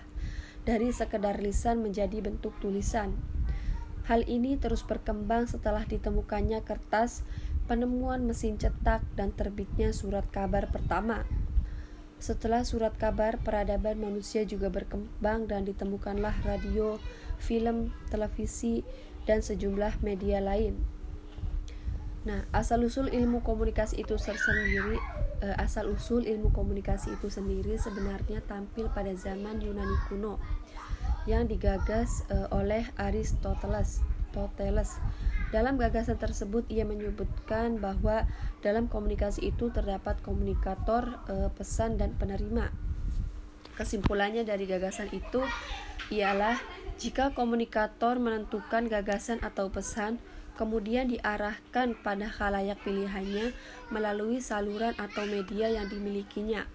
dari 0.69 0.93
sekedar 0.93 1.41
lisan 1.41 1.81
menjadi 1.81 2.21
bentuk 2.21 2.53
tulisan. 2.61 3.17
Hal 4.05 4.21
ini 4.29 4.61
terus 4.61 4.85
berkembang 4.85 5.49
setelah 5.49 5.89
ditemukannya 5.89 6.61
kertas, 6.61 7.25
penemuan 7.65 8.29
mesin 8.29 8.61
cetak, 8.61 9.01
dan 9.17 9.33
terbitnya 9.33 9.97
surat 9.97 10.29
kabar 10.29 10.69
pertama. 10.69 11.25
Setelah 12.19 12.67
surat 12.67 12.95
kabar, 12.99 13.39
peradaban 13.39 14.03
manusia 14.03 14.43
juga 14.43 14.69
berkembang 14.69 15.47
dan 15.47 15.63
ditemukanlah 15.63 16.35
radio, 16.43 16.99
film, 17.39 17.95
televisi, 18.11 18.83
dan 19.23 19.39
sejumlah 19.39 20.03
media 20.03 20.43
lain. 20.43 20.79
Nah, 22.27 22.45
asal-usul 22.51 23.15
ilmu 23.15 23.41
komunikasi 23.47 24.03
itu 24.03 24.19
tersendiri 24.19 24.99
uh, 25.43 25.57
asal 25.63 25.89
usul 25.95 26.27
ilmu 26.27 26.51
komunikasi 26.51 27.15
itu 27.15 27.31
sendiri 27.31 27.79
sebenarnya 27.79 28.43
tampil 28.45 28.91
pada 28.91 29.15
zaman 29.15 29.63
Yunani 29.63 29.97
kuno 30.11 30.43
yang 31.31 31.47
digagas 31.47 32.27
uh, 32.33 32.51
oleh 32.51 32.89
Aristoteles. 32.99 34.03
Toteles. 34.31 35.01
Dalam 35.49 35.81
gagasan 35.81 36.21
tersebut 36.21 36.69
ia 36.69 36.85
menyebutkan 36.85 37.81
bahwa 37.81 38.29
dalam 38.61 38.87
komunikasi 38.87 39.49
itu 39.49 39.73
terdapat 39.73 40.21
komunikator, 40.21 41.25
uh, 41.29 41.49
pesan 41.57 41.97
dan 41.97 42.13
penerima. 42.17 42.69
Kesimpulannya 43.79 44.43
dari 44.45 44.69
gagasan 44.69 45.09
itu 45.15 45.41
ialah 46.13 46.59
Jika 46.99 47.31
komunikator 47.31 48.19
menentukan 48.19 48.91
gagasan 48.91 49.39
atau 49.39 49.71
pesan, 49.71 50.19
kemudian 50.59 51.07
diarahkan 51.07 51.95
pada 52.03 52.27
khalayak 52.27 52.83
pilihannya 52.83 53.55
melalui 53.95 54.43
saluran 54.43 54.99
atau 54.99 55.23
media 55.23 55.71
yang 55.71 55.87
dimilikinya 55.87 56.67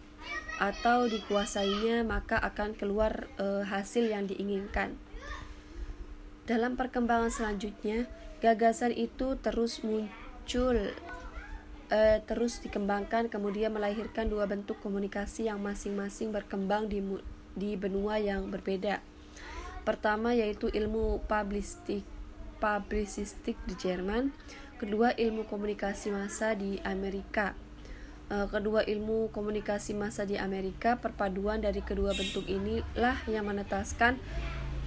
atau 0.63 1.12
dikuasainya, 1.12 2.08
maka 2.08 2.39
akan 2.39 2.72
keluar 2.80 3.28
e, 3.36 3.68
hasil 3.68 4.08
yang 4.08 4.24
diinginkan. 4.24 4.96
Dalam 6.43 6.75
perkembangan 6.75 7.32
selanjutnya, 7.32 8.03
gagasan 8.43 8.91
itu 8.91 9.39
terus 9.39 9.79
muncul 9.79 10.91
e, 11.88 11.99
terus 12.27 12.60
dikembangkan 12.60 13.32
kemudian 13.32 13.71
melahirkan 13.71 14.27
dua 14.27 14.43
bentuk 14.43 14.75
komunikasi 14.84 15.47
yang 15.47 15.63
masing-masing 15.63 16.36
berkembang 16.36 16.91
di 16.91 16.99
di 17.56 17.79
benua 17.79 18.19
yang 18.19 18.51
berbeda. 18.51 18.99
Pertama 19.88 20.36
yaitu 20.36 20.67
ilmu 20.67 21.23
publistik, 21.32 22.03
publisistik 22.60 23.56
di 23.63 23.79
Jerman, 23.79 24.36
kedua 24.84 25.15
ilmu 25.15 25.47
komunikasi 25.47 26.12
massa 26.12 26.60
di 26.60 26.75
Amerika. 26.84 27.56
E, 28.27 28.51
kedua 28.51 28.84
ilmu 28.84 29.32
komunikasi 29.32 29.95
massa 29.95 30.27
di 30.27 30.36
Amerika, 30.36 30.99
perpaduan 30.99 31.63
dari 31.63 31.79
kedua 31.79 32.12
bentuk 32.12 32.43
inilah 32.51 33.15
yang 33.32 33.47
menetaskan 33.47 34.19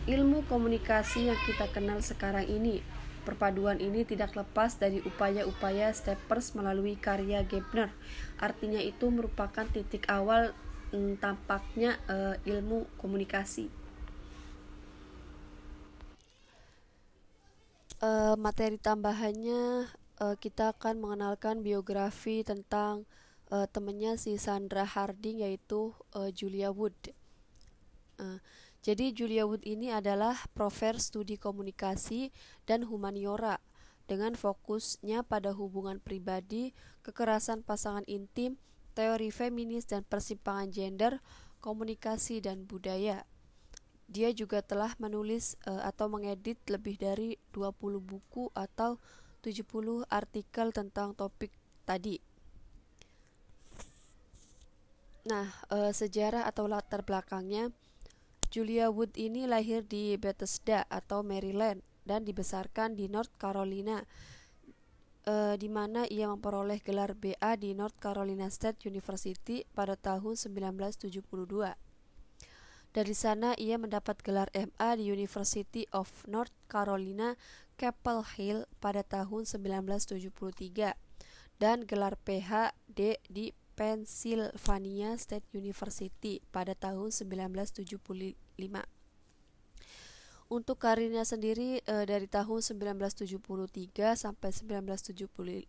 ilmu 0.06 0.46
komunikasi 0.46 1.28
yang 1.28 1.38
kita 1.46 1.70
kenal 1.70 2.02
sekarang 2.02 2.46
ini. 2.46 2.82
Perpaduan 3.26 3.82
ini 3.82 4.06
tidak 4.06 4.38
lepas 4.38 4.78
dari 4.78 5.02
upaya-upaya 5.02 5.90
Steppers 5.90 6.54
melalui 6.54 6.94
karya 6.94 7.42
Gebner. 7.42 7.90
Artinya 8.38 8.78
itu 8.78 9.10
merupakan 9.10 9.66
titik 9.66 10.06
awal 10.06 10.54
mm, 10.94 11.18
tampaknya 11.18 11.98
e, 12.06 12.38
ilmu 12.46 12.86
komunikasi. 13.02 13.66
uh, 18.02 18.34
materi 18.36 18.76
tambahannya 18.76 19.88
uh, 20.20 20.36
kita 20.36 20.76
akan 20.76 21.00
mengenalkan 21.00 21.64
biografi 21.64 22.44
tentang 22.44 23.08
uh, 23.52 23.64
temannya 23.70 24.20
si 24.20 24.36
Sandra 24.36 24.84
Harding 24.84 25.44
yaitu 25.44 25.94
uh, 26.16 26.28
Julia 26.32 26.72
Wood. 26.72 26.96
Uh, 28.16 28.40
jadi 28.86 29.10
Julia 29.10 29.50
Wood 29.50 29.66
ini 29.66 29.90
adalah 29.90 30.38
profer 30.54 31.02
studi 31.02 31.34
komunikasi 31.34 32.30
dan 32.70 32.86
humaniora 32.86 33.58
dengan 34.06 34.38
fokusnya 34.38 35.26
pada 35.26 35.50
hubungan 35.50 35.98
pribadi, 35.98 36.70
kekerasan 37.02 37.66
pasangan 37.66 38.06
intim, 38.06 38.54
teori 38.94 39.34
feminis 39.34 39.90
dan 39.90 40.06
persimpangan 40.06 40.70
gender, 40.70 41.18
komunikasi 41.58 42.38
dan 42.38 42.62
budaya. 42.62 43.26
Dia 44.06 44.30
juga 44.30 44.62
telah 44.62 44.94
menulis 45.02 45.58
uh, 45.66 45.82
atau 45.82 46.06
mengedit 46.06 46.62
lebih 46.70 46.94
dari 46.94 47.42
20 47.58 47.98
buku 47.98 48.54
atau 48.54 49.02
70 49.42 50.06
artikel 50.06 50.70
tentang 50.70 51.10
topik 51.18 51.50
tadi. 51.82 52.22
Nah, 55.26 55.50
uh, 55.74 55.90
sejarah 55.90 56.46
atau 56.46 56.70
latar 56.70 57.02
belakangnya 57.02 57.74
Julia 58.48 58.88
Wood 58.88 59.14
ini 59.18 59.44
lahir 59.44 59.82
di 59.82 60.14
Bethesda 60.16 60.86
atau 60.86 61.26
Maryland 61.26 61.82
dan 62.06 62.22
dibesarkan 62.22 62.94
di 62.94 63.10
North 63.10 63.34
Carolina 63.36 64.06
uh, 65.26 65.54
di 65.58 65.66
mana 65.66 66.06
ia 66.06 66.30
memperoleh 66.30 66.78
gelar 66.80 67.18
BA 67.18 67.58
di 67.58 67.74
North 67.74 67.98
Carolina 67.98 68.46
State 68.48 68.86
University 68.86 69.66
pada 69.74 69.98
tahun 69.98 70.38
1972. 70.38 71.74
Dari 72.96 73.12
sana 73.12 73.52
ia 73.60 73.76
mendapat 73.76 74.24
gelar 74.24 74.48
MA 74.56 74.88
di 74.96 75.12
University 75.12 75.84
of 75.92 76.08
North 76.24 76.54
Carolina 76.64 77.36
Chapel 77.76 78.24
Hill 78.24 78.64
pada 78.80 79.04
tahun 79.04 79.44
1973 79.44 80.96
dan 81.60 81.84
gelar 81.84 82.16
PhD 82.24 83.20
di 83.28 83.52
Pennsylvania 83.76 85.12
State 85.20 85.44
University 85.52 86.40
pada 86.48 86.72
tahun 86.72 87.12
1975. 87.12 87.84
Untuk 90.46 90.78
karirnya 90.80 91.26
sendiri 91.28 91.84
e, 91.84 91.94
dari 92.08 92.24
tahun 92.30 92.64
1973 92.64 94.16
sampai 94.16 94.50
1975, 94.50 95.68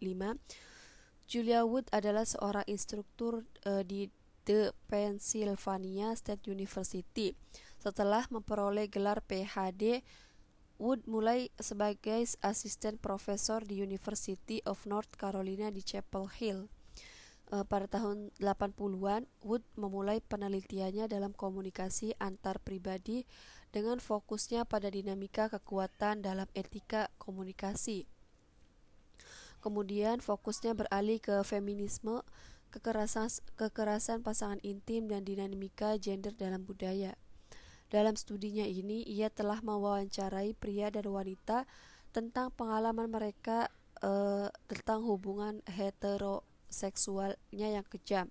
Julia 1.28 1.68
Wood 1.68 1.92
adalah 1.92 2.24
seorang 2.24 2.64
instruktur 2.72 3.44
e, 3.68 3.84
di 3.84 4.08
The 4.48 4.72
Pennsylvania 4.88 6.16
State 6.16 6.48
University. 6.48 7.36
Setelah 7.82 8.24
memperoleh 8.32 8.88
gelar 8.88 9.20
PhD, 9.20 10.00
Wood 10.78 11.10
mulai 11.10 11.50
sebagai 11.58 12.24
asisten 12.46 13.02
profesor 13.02 13.66
di 13.66 13.82
University 13.82 14.62
of 14.64 14.86
North 14.86 15.18
Carolina 15.18 15.74
di 15.74 15.82
Chapel 15.82 16.30
Hill. 16.38 16.70
Uh, 17.48 17.64
pada 17.64 17.88
tahun 17.88 18.36
80-an, 18.44 19.24
Wood 19.40 19.64
memulai 19.80 20.20
penelitiannya 20.20 21.08
dalam 21.08 21.32
komunikasi 21.32 22.12
antar 22.20 22.60
pribadi 22.60 23.24
dengan 23.72 24.04
fokusnya 24.04 24.68
pada 24.68 24.92
dinamika 24.92 25.48
kekuatan 25.48 26.28
dalam 26.28 26.52
etika 26.52 27.08
komunikasi. 27.16 28.04
Kemudian 29.64 30.20
fokusnya 30.20 30.76
beralih 30.76 31.24
ke 31.24 31.40
feminisme 31.48 32.20
kekerasan, 32.70 33.32
kekerasan 33.56 34.22
pasangan 34.22 34.60
intim 34.62 35.08
dan 35.08 35.24
dinamika 35.24 35.96
gender 35.98 36.36
dalam 36.36 36.68
budaya. 36.68 37.16
Dalam 37.88 38.20
studinya 38.20 38.68
ini, 38.68 39.08
ia 39.08 39.32
telah 39.32 39.64
mewawancarai 39.64 40.52
pria 40.60 40.92
dan 40.92 41.08
wanita 41.08 41.64
tentang 42.12 42.52
pengalaman 42.52 43.08
mereka 43.08 43.72
uh, 44.04 44.52
tentang 44.68 45.08
hubungan 45.08 45.64
heteroseksualnya 46.68 47.80
yang 47.80 47.86
kejam. 47.88 48.28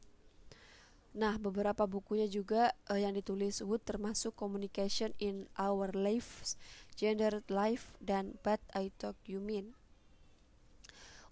Nah, 1.16 1.40
beberapa 1.40 1.88
bukunya 1.88 2.28
juga 2.28 2.76
uh, 2.92 3.00
yang 3.00 3.16
ditulis 3.16 3.64
Wood 3.64 3.88
termasuk 3.88 4.36
Communication 4.36 5.16
in 5.16 5.48
Our 5.56 5.96
Lives, 5.96 6.60
Gender 6.92 7.40
Life, 7.48 7.96
dan 8.04 8.36
But 8.44 8.60
I 8.76 8.92
Talk 9.00 9.16
You 9.24 9.40
Mean. 9.40 9.72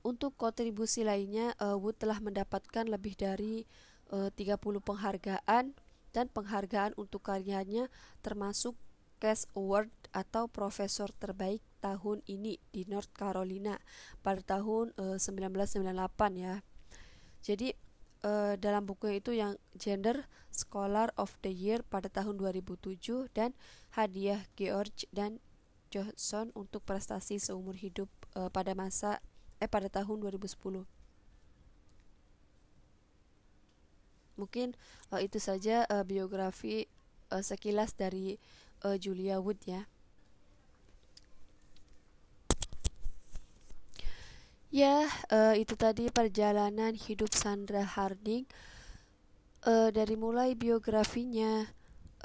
Untuk 0.01 0.41
kontribusi 0.41 1.05
lainnya, 1.05 1.53
uh, 1.61 1.77
Wood 1.77 2.01
telah 2.01 2.17
mendapatkan 2.21 2.89
lebih 2.89 3.17
dari 3.17 3.65
eh, 4.13 4.29
uh, 4.29 4.31
30 4.33 4.61
penghargaan 4.85 5.77
dan 6.13 6.27
penghargaan 6.33 6.93
untuk 7.01 7.25
karyanya 7.25 7.89
termasuk 8.21 8.77
Cash 9.21 9.49
Award 9.57 9.89
atau 10.13 10.49
Profesor 10.49 11.09
Terbaik 11.17 11.65
tahun 11.81 12.21
ini 12.29 12.61
di 12.69 12.85
North 12.85 13.13
Carolina 13.17 13.81
pada 14.21 14.41
tahun 14.45 14.93
uh, 14.97 15.17
1998 15.21 16.41
ya. 16.41 16.65
Jadi 17.45 17.77
uh, 18.25 18.57
dalam 18.57 18.89
buku 18.89 19.21
itu 19.21 19.37
yang 19.37 19.61
Gender 19.77 20.25
Scholar 20.49 21.13
of 21.21 21.37
the 21.45 21.53
Year 21.53 21.85
pada 21.85 22.09
tahun 22.09 22.41
2007 22.41 23.29
dan 23.37 23.53
hadiah 23.93 24.49
George 24.57 25.05
dan 25.13 25.45
Johnson 25.93 26.49
untuk 26.57 26.83
prestasi 26.89 27.37
seumur 27.37 27.77
hidup 27.77 28.09
uh, 28.33 28.49
pada 28.49 28.73
masa 28.73 29.21
eh 29.61 29.69
pada 29.69 29.93
tahun 29.93 30.25
2010. 30.25 30.89
Mungkin 34.35 34.75
uh, 35.15 35.21
itu 35.23 35.39
saja 35.39 35.87
uh, 35.87 36.03
biografi 36.03 36.91
uh, 37.31 37.45
sekilas 37.45 37.95
dari 37.95 38.41
uh, 38.83 38.97
Julia 38.99 39.39
Wood 39.39 39.63
ya. 39.69 39.87
Ya, 44.75 45.07
uh, 45.31 45.55
itu 45.55 45.79
tadi 45.79 46.11
perjalanan 46.11 46.99
hidup 46.99 47.31
Sandra 47.31 47.87
Harding 47.87 48.43
uh, 49.63 49.95
dari 49.95 50.19
mulai 50.19 50.59
biografinya, 50.59 51.71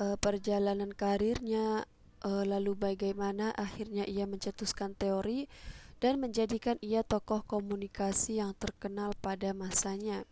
uh, 0.01 0.17
perjalanan 0.17 0.89
karirnya, 0.89 1.85
uh, 2.25 2.41
lalu 2.49 2.73
bagaimana 2.73 3.53
akhirnya 3.53 4.01
ia 4.09 4.25
mencetuskan 4.25 4.97
teori 4.97 5.45
dan 6.01 6.17
menjadikan 6.17 6.81
ia 6.81 7.05
tokoh 7.05 7.45
komunikasi 7.45 8.41
yang 8.41 8.57
terkenal 8.57 9.13
pada 9.21 9.53
masanya. 9.53 10.25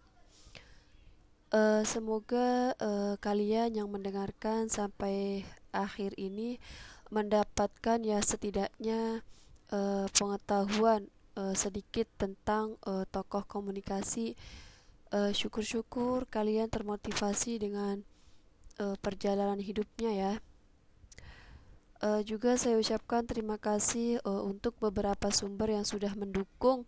Uh, 1.54 1.86
semoga 1.86 2.74
uh, 2.82 3.14
kalian 3.22 3.78
yang 3.78 3.94
mendengarkan 3.94 4.74
sampai 4.74 5.46
akhir 5.70 6.18
ini 6.18 6.58
mendapatkan 7.14 8.02
ya 8.02 8.26
setidaknya 8.26 9.22
uh, 9.70 10.10
pengetahuan 10.18 11.14
uh, 11.38 11.54
sedikit 11.54 12.10
tentang 12.18 12.76
uh, 12.84 13.06
tokoh 13.08 13.46
komunikasi. 13.46 14.36
Syukur-syukur 15.08 16.28
uh, 16.28 16.28
kalian 16.28 16.68
termotivasi 16.68 17.64
dengan 17.64 18.04
uh, 18.82 18.96
perjalanan 19.00 19.56
hidupnya 19.62 20.12
ya. 20.12 20.34
Uh, 21.98 22.22
juga 22.22 22.60
saya 22.62 22.78
ucapkan 22.78 23.26
terima 23.26 23.58
kasih 23.58 24.22
uh, 24.22 24.46
untuk 24.46 24.78
beberapa 24.78 25.34
sumber 25.34 25.74
yang 25.74 25.88
sudah 25.88 26.14
mendukung 26.14 26.86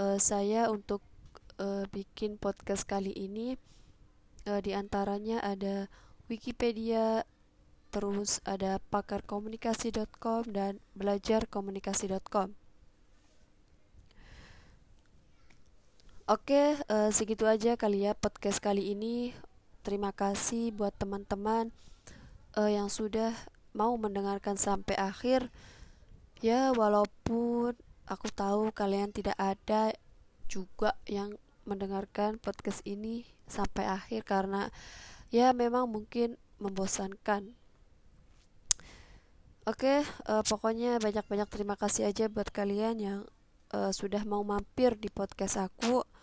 uh, 0.00 0.16
saya 0.16 0.72
untuk 0.72 1.04
uh, 1.60 1.84
bikin 1.92 2.40
podcast 2.40 2.88
kali 2.88 3.12
ini. 3.12 3.60
Uh, 4.48 4.62
di 4.64 4.72
antaranya 4.72 5.44
ada 5.44 5.92
Wikipedia, 6.32 7.28
terus 7.92 8.40
ada 8.48 8.80
pakarkomunikasi.com 8.88 10.48
dan 10.48 10.80
belajarkomunikasi.com. 10.96 12.67
Oke, 16.28 16.76
uh, 16.92 17.08
segitu 17.08 17.48
aja 17.48 17.72
kali 17.80 18.04
ya 18.04 18.12
podcast 18.12 18.60
kali 18.60 18.92
ini. 18.92 19.32
Terima 19.80 20.12
kasih 20.12 20.76
buat 20.76 20.92
teman-teman 20.92 21.72
uh, 22.52 22.68
yang 22.68 22.92
sudah 22.92 23.32
mau 23.72 23.96
mendengarkan 23.96 24.60
sampai 24.60 24.92
akhir. 25.00 25.48
Ya, 26.44 26.76
walaupun 26.76 27.72
aku 28.04 28.28
tahu 28.28 28.68
kalian 28.76 29.08
tidak 29.08 29.40
ada 29.40 29.96
juga 30.52 31.00
yang 31.08 31.32
mendengarkan 31.64 32.36
podcast 32.36 32.84
ini 32.84 33.24
sampai 33.48 33.88
akhir 33.88 34.28
karena 34.28 34.68
ya 35.32 35.56
memang 35.56 35.88
mungkin 35.88 36.36
membosankan. 36.60 37.56
Oke, 39.64 40.04
uh, 40.28 40.44
pokoknya 40.44 41.00
banyak-banyak 41.00 41.48
terima 41.48 41.80
kasih 41.80 42.04
aja 42.12 42.28
buat 42.28 42.52
kalian 42.52 42.96
yang 43.00 43.20
uh, 43.72 43.96
sudah 43.96 44.28
mau 44.28 44.44
mampir 44.44 44.92
di 44.92 45.08
podcast 45.08 45.56
aku. 45.72 46.17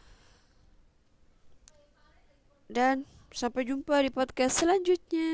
Dan 2.65 3.05
sampai 3.29 3.67
jumpa 3.67 4.01
di 4.01 4.09
podcast 4.09 4.63
selanjutnya. 4.63 5.33